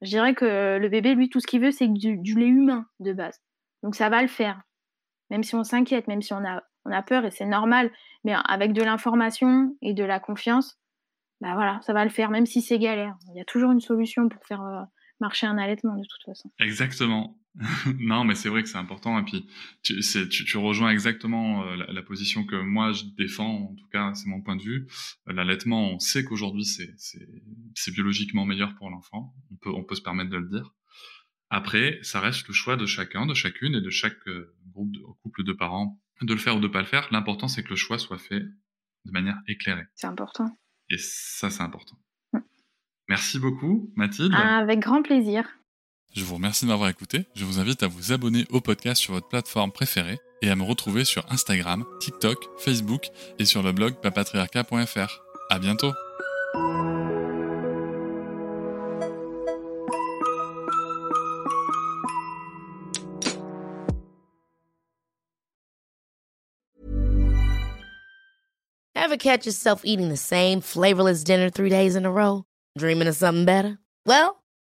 Je 0.00 0.08
dirais 0.08 0.34
que 0.34 0.78
le 0.78 0.88
bébé, 0.88 1.14
lui, 1.14 1.28
tout 1.28 1.40
ce 1.40 1.46
qu'il 1.46 1.60
veut, 1.60 1.70
c'est 1.70 1.88
du, 1.88 2.16
lait 2.34 2.46
humain 2.46 2.86
de 3.00 3.12
base. 3.12 3.40
Donc 3.82 3.94
ça 3.94 4.08
va 4.08 4.22
le 4.22 4.28
faire, 4.28 4.62
même 5.30 5.42
si 5.42 5.54
on 5.54 5.64
s'inquiète, 5.64 6.08
même 6.08 6.22
si 6.22 6.32
on 6.32 6.44
a, 6.44 6.62
on 6.84 6.90
a 6.90 7.02
peur, 7.02 7.24
et 7.24 7.30
c'est 7.30 7.46
normal, 7.46 7.90
mais 8.24 8.34
avec 8.44 8.72
de 8.72 8.82
l'information 8.82 9.76
et 9.82 9.94
de 9.94 10.04
la 10.04 10.18
confiance, 10.18 10.78
bah 11.40 11.54
voilà, 11.54 11.80
ça 11.82 11.92
va 11.92 12.04
le 12.04 12.10
faire, 12.10 12.30
même 12.30 12.46
si 12.46 12.62
c'est 12.62 12.78
galère. 12.78 13.16
Il 13.28 13.36
y 13.36 13.40
a 13.40 13.44
toujours 13.44 13.72
une 13.72 13.80
solution 13.80 14.28
pour 14.28 14.44
faire 14.44 14.62
euh, 14.62 14.82
marcher 15.20 15.46
un 15.46 15.58
allaitement 15.58 15.96
de 15.96 16.04
toute 16.04 16.24
façon. 16.24 16.50
Exactement. 16.60 17.36
non, 17.98 18.24
mais 18.24 18.34
c'est 18.34 18.48
vrai 18.48 18.62
que 18.62 18.68
c'est 18.68 18.78
important. 18.78 19.18
Et 19.18 19.24
puis, 19.24 19.46
tu, 19.82 20.00
tu, 20.00 20.56
rejoins 20.56 20.90
exactement 20.90 21.64
euh, 21.64 21.76
la, 21.76 22.02
position 22.02 22.44
que 22.44 22.56
moi 22.56 22.92
je 22.92 23.04
défends. 23.16 23.70
En 23.70 23.74
tout 23.74 23.88
cas, 23.92 24.14
c'est 24.14 24.26
mon 24.26 24.40
point 24.40 24.56
de 24.56 24.62
vue. 24.62 24.88
Euh, 25.28 25.32
l'allaitement, 25.32 25.92
on 25.92 25.98
sait 25.98 26.24
qu'aujourd'hui, 26.24 26.64
c'est 26.64 27.90
biologiquement 27.92 28.46
meilleur 28.46 28.74
pour 28.76 28.88
l'enfant. 28.90 29.34
On 29.50 29.56
peut, 29.56 29.70
on 29.70 29.84
peut 29.84 29.94
se 29.94 30.02
permettre 30.02 30.30
de 30.30 30.38
le 30.38 30.48
dire. 30.48 30.74
Après, 31.50 31.98
ça 32.02 32.20
reste 32.20 32.48
le 32.48 32.54
choix 32.54 32.76
de 32.76 32.86
chacun, 32.86 33.26
de 33.26 33.34
chacune 33.34 33.74
et 33.74 33.82
de 33.82 33.90
chaque 33.90 34.26
euh, 34.26 34.56
groupe 34.68 34.90
de, 34.92 35.00
couple 35.22 35.44
de 35.44 35.52
parents 35.52 36.00
de 36.22 36.32
le 36.32 36.40
faire 36.40 36.56
ou 36.56 36.60
de 36.60 36.68
pas 36.68 36.80
le 36.80 36.86
faire. 36.86 37.08
L'important, 37.10 37.48
c'est 37.48 37.62
que 37.62 37.70
le 37.70 37.76
choix 37.76 37.98
soit 37.98 38.18
fait 38.18 38.40
de 38.40 39.10
manière 39.10 39.36
éclairée. 39.48 39.86
C'est 39.94 40.06
important. 40.06 40.56
Et 40.88 40.96
ça, 40.98 41.50
c'est 41.50 41.62
important. 41.62 41.98
Mm. 42.32 42.38
Merci 43.08 43.38
beaucoup, 43.38 43.92
Mathilde. 43.96 44.32
avec 44.34 44.80
grand 44.80 45.02
plaisir. 45.02 45.46
Je 46.14 46.24
vous 46.24 46.34
remercie 46.34 46.66
de 46.66 46.70
m'avoir 46.70 46.90
écouté. 46.90 47.24
Je 47.34 47.44
vous 47.44 47.58
invite 47.58 47.82
à 47.82 47.88
vous 47.88 48.12
abonner 48.12 48.44
au 48.50 48.60
podcast 48.60 49.00
sur 49.00 49.14
votre 49.14 49.28
plateforme 49.28 49.72
préférée 49.72 50.18
et 50.42 50.50
à 50.50 50.56
me 50.56 50.62
retrouver 50.62 51.04
sur 51.04 51.24
Instagram, 51.32 51.84
TikTok, 52.00 52.38
Facebook 52.58 53.08
et 53.38 53.46
sur 53.46 53.62
le 53.62 53.72
blog 53.72 53.94
papatriarca.fr. 54.02 55.22
À 55.48 55.58
bientôt! 55.58 55.92
Ever 68.94 69.16
catch 69.16 69.46
yourself 69.46 69.82
eating 69.84 70.10
the 70.10 70.16
same 70.16 70.60
flavorless 70.60 71.24
dinner 71.24 71.50
three 71.50 71.68
days 71.68 71.96
in 71.96 72.06
a 72.06 72.10
row? 72.10 72.44
Dreaming 72.78 73.08
of 73.08 73.14
something 73.14 73.44
better? 73.44 73.78
Well, 74.06 74.41